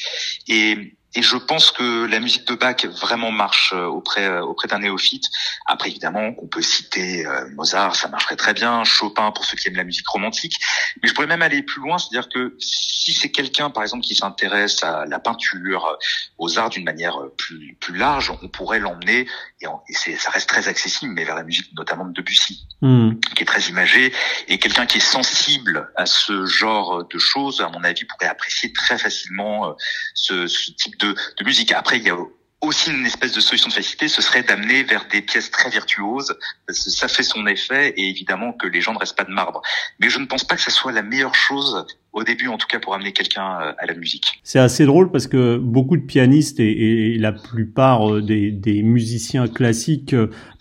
Et 1.14 1.22
je 1.22 1.36
pense 1.36 1.70
que 1.70 2.06
la 2.06 2.20
musique 2.20 2.46
de 2.46 2.54
Bach 2.54 2.84
vraiment 3.00 3.30
marche 3.30 3.72
euh, 3.74 3.86
auprès 3.86 4.26
euh, 4.26 4.42
auprès 4.42 4.68
d'un 4.68 4.80
néophyte. 4.80 5.24
Après, 5.64 5.88
évidemment, 5.88 6.34
on 6.36 6.46
peut 6.46 6.60
citer 6.60 7.26
euh, 7.26 7.48
Mozart, 7.54 7.96
ça 7.96 8.08
marcherait 8.08 8.36
très 8.36 8.52
bien, 8.52 8.84
Chopin 8.84 9.30
pour 9.32 9.46
ceux 9.46 9.56
qui 9.56 9.68
aiment 9.68 9.76
la 9.76 9.84
musique 9.84 10.06
romantique. 10.06 10.56
Mais 11.02 11.08
je 11.08 11.14
pourrais 11.14 11.26
même 11.26 11.40
aller 11.40 11.62
plus 11.62 11.80
loin, 11.80 11.96
c'est-à-dire 11.96 12.28
que 12.28 12.54
si 12.58 13.14
c'est 13.14 13.30
quelqu'un, 13.30 13.70
par 13.70 13.82
exemple, 13.82 14.04
qui 14.04 14.14
s'intéresse 14.14 14.84
à 14.84 15.06
la 15.06 15.18
peinture, 15.18 15.98
aux 16.36 16.58
arts 16.58 16.70
d'une 16.70 16.84
manière 16.84 17.18
plus 17.38 17.76
plus 17.80 17.96
large, 17.96 18.30
on 18.42 18.48
pourrait 18.48 18.78
l'emmener 18.78 19.26
et, 19.62 19.66
et 19.88 20.16
ça 20.16 20.30
reste 20.30 20.48
très 20.48 20.68
accessible, 20.68 21.12
mais 21.14 21.24
vers 21.24 21.36
la 21.36 21.42
musique 21.42 21.72
notamment 21.74 22.04
de 22.04 22.12
Debussy, 22.12 22.66
hmm. 22.82 23.14
qui 23.34 23.44
est 23.44 23.46
très 23.46 23.62
imagée 23.62 24.12
et 24.46 24.58
quelqu'un 24.58 24.84
qui 24.84 24.98
est 24.98 25.00
sensible 25.00 25.90
à 25.96 26.04
ce 26.04 26.44
genre 26.44 27.06
de 27.08 27.18
choses, 27.18 27.62
à 27.62 27.70
mon 27.70 27.82
avis, 27.82 28.04
pourrait 28.04 28.28
apprécier 28.28 28.72
très 28.74 28.98
facilement 28.98 29.74
ce, 30.14 30.46
ce 30.46 30.70
type 30.72 30.97
de, 30.98 31.14
de 31.14 31.44
musique. 31.44 31.72
Après, 31.72 31.98
il 31.98 32.04
y 32.04 32.10
a 32.10 32.16
aussi 32.60 32.90
une 32.90 33.06
espèce 33.06 33.32
de 33.32 33.40
solution 33.40 33.68
de 33.68 33.74
facilité, 33.74 34.08
ce 34.08 34.20
serait 34.20 34.42
d'amener 34.42 34.82
vers 34.82 35.06
des 35.12 35.22
pièces 35.22 35.50
très 35.50 35.70
virtuoses. 35.70 36.34
Ça 36.68 37.06
fait 37.06 37.22
son 37.22 37.46
effet 37.46 37.94
et 37.96 38.08
évidemment 38.08 38.52
que 38.52 38.66
les 38.66 38.80
gens 38.80 38.92
ne 38.94 38.98
restent 38.98 39.16
pas 39.16 39.24
de 39.24 39.30
marbre. 39.30 39.62
Mais 40.00 40.10
je 40.10 40.18
ne 40.18 40.26
pense 40.26 40.44
pas 40.44 40.56
que 40.56 40.62
ça 40.62 40.70
soit 40.70 40.90
la 40.90 41.02
meilleure 41.02 41.36
chose 41.36 41.86
au 42.12 42.24
début, 42.24 42.48
en 42.48 42.58
tout 42.58 42.66
cas, 42.66 42.80
pour 42.80 42.94
amener 42.94 43.12
quelqu'un 43.12 43.60
euh, 43.60 43.72
à 43.78 43.86
la 43.86 43.94
musique. 43.94 44.40
C'est 44.42 44.58
assez 44.58 44.86
drôle 44.86 45.12
parce 45.12 45.28
que 45.28 45.56
beaucoup 45.56 45.96
de 45.96 46.02
pianistes 46.02 46.58
et, 46.58 47.16
la 47.18 47.32
plupart 47.32 48.12
euh, 48.12 48.22
des, 48.22 48.50
des, 48.50 48.82
musiciens 48.82 49.46
classiques 49.46 50.14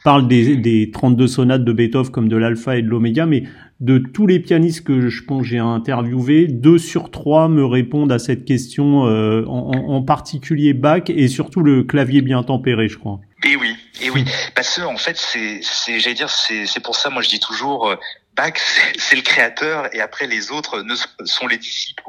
parlent 0.07 0.29
des, 0.29 0.55
des 0.55 0.89
32 0.89 1.27
sonates 1.27 1.65
de 1.65 1.73
Beethoven 1.73 2.09
comme 2.13 2.29
de 2.29 2.37
l'alpha 2.37 2.77
et 2.77 2.81
de 2.81 2.87
l'oméga, 2.87 3.25
mais 3.25 3.43
de 3.81 3.97
tous 3.97 4.25
les 4.25 4.39
pianistes 4.39 4.85
que 4.85 5.09
je 5.09 5.23
pense 5.25 5.43
j'ai 5.43 5.57
interviewé, 5.57 6.47
deux 6.47 6.77
sur 6.77 7.11
trois 7.11 7.49
me 7.49 7.65
répondent 7.65 8.13
à 8.13 8.17
cette 8.17 8.45
question, 8.45 9.05
euh, 9.05 9.43
en, 9.47 9.69
en, 9.69 10.01
particulier 10.03 10.73
Bach 10.73 11.09
et 11.09 11.27
surtout 11.27 11.61
le 11.61 11.83
clavier 11.83 12.21
bien 12.21 12.41
tempéré, 12.41 12.87
je 12.87 12.97
crois. 12.97 13.19
Et 13.45 13.57
oui, 13.57 13.67
et 14.01 14.09
oui, 14.09 14.25
parce 14.55 14.75
que 14.75 14.81
en 14.81 14.97
fait, 14.97 15.17
c'est, 15.17 15.59
c'est, 15.61 15.99
j'allais 15.99 16.15
dire, 16.15 16.29
c'est, 16.29 16.65
c'est 16.65 16.79
pour 16.79 16.95
ça, 16.95 17.09
moi 17.09 17.21
je 17.21 17.29
dis 17.29 17.39
toujours, 17.39 17.89
euh, 17.89 17.95
Bach, 18.37 18.53
c'est 18.97 19.15
le 19.15 19.23
créateur 19.23 19.93
et 19.93 19.99
après 19.99 20.27
les 20.27 20.51
autres 20.51 20.83
ne 20.83 20.95
sont 21.25 21.47
les 21.47 21.57
disciples. 21.57 22.03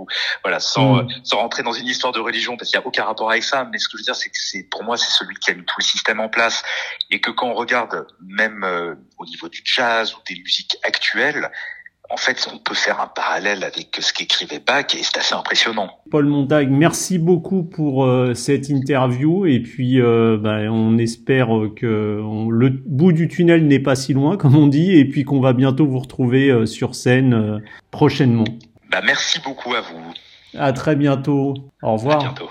Voilà, 0.45 0.61
sans, 0.61 1.03
mm. 1.03 1.09
sans 1.25 1.39
rentrer 1.39 1.63
dans 1.63 1.73
une 1.73 1.87
histoire 1.87 2.13
de 2.13 2.21
religion 2.21 2.57
parce 2.57 2.71
qu'il 2.71 2.79
n'y 2.79 2.85
a 2.85 2.87
aucun 2.87 3.05
rapport 3.05 3.31
avec 3.31 3.43
ça. 3.43 3.65
Mais 3.65 3.79
ce 3.79 3.89
que 3.89 3.97
je 3.97 4.03
veux 4.03 4.05
dire, 4.05 4.15
c'est 4.15 4.29
que 4.29 4.37
c'est 4.39 4.65
pour 4.65 4.85
moi 4.85 4.97
c'est 4.97 5.11
celui 5.11 5.35
qui 5.37 5.51
a 5.51 5.55
mis 5.55 5.65
tout 5.65 5.77
le 5.79 5.85
système 5.85 6.21
en 6.21 6.29
place 6.29 6.63
et 7.11 7.21
que 7.21 7.31
quand 7.31 7.49
on 7.49 7.55
regarde 7.55 8.07
même 8.21 8.63
euh, 8.63 8.95
au 9.17 9.25
niveau 9.25 9.49
du 9.49 9.63
jazz 9.65 10.15
ou 10.15 10.19
des 10.29 10.39
musiques 10.41 10.77
actuelles, 10.83 11.51
en 12.11 12.17
fait, 12.17 12.49
on 12.53 12.59
peut 12.59 12.75
faire 12.75 13.01
un 13.01 13.07
parallèle 13.07 13.65
avec 13.65 13.97
ce 14.01 14.13
qu'écrivait 14.13 14.61
Bach 14.61 14.87
et 14.95 15.03
c'est 15.03 15.19
assez 15.19 15.35
impressionnant. 15.35 15.91
Paul 16.11 16.27
Montag, 16.27 16.71
merci 16.71 17.19
beaucoup 17.19 17.63
pour 17.63 18.05
euh, 18.05 18.35
cette 18.35 18.71
interview 18.71 19.45
et 19.45 19.61
puis 19.61 20.01
euh, 20.01 20.39
bah, 20.41 20.61
on 20.71 20.97
espère 20.97 21.49
que 21.77 22.21
le 22.51 22.71
bout 22.71 23.13
du 23.13 23.29
tunnel 23.29 23.67
n'est 23.67 23.79
pas 23.79 23.95
si 23.95 24.15
loin, 24.15 24.37
comme 24.39 24.57
on 24.57 24.67
dit, 24.67 24.97
et 24.97 25.05
puis 25.05 25.25
qu'on 25.25 25.41
va 25.41 25.53
bientôt 25.53 25.87
vous 25.87 25.99
retrouver 25.99 26.49
euh, 26.49 26.67
sur 26.67 26.95
scène 26.95 27.63
prochainement. 27.91 28.45
Bah, 28.91 29.03
merci 29.05 29.41
beaucoup 29.45 29.75
à 29.75 29.83
vous. 29.83 30.01
À 30.57 30.73
très 30.73 30.97
bientôt. 30.97 31.55
Au 31.83 31.93
revoir. 31.93 32.21
À 32.21 32.25
bientôt. 32.25 32.51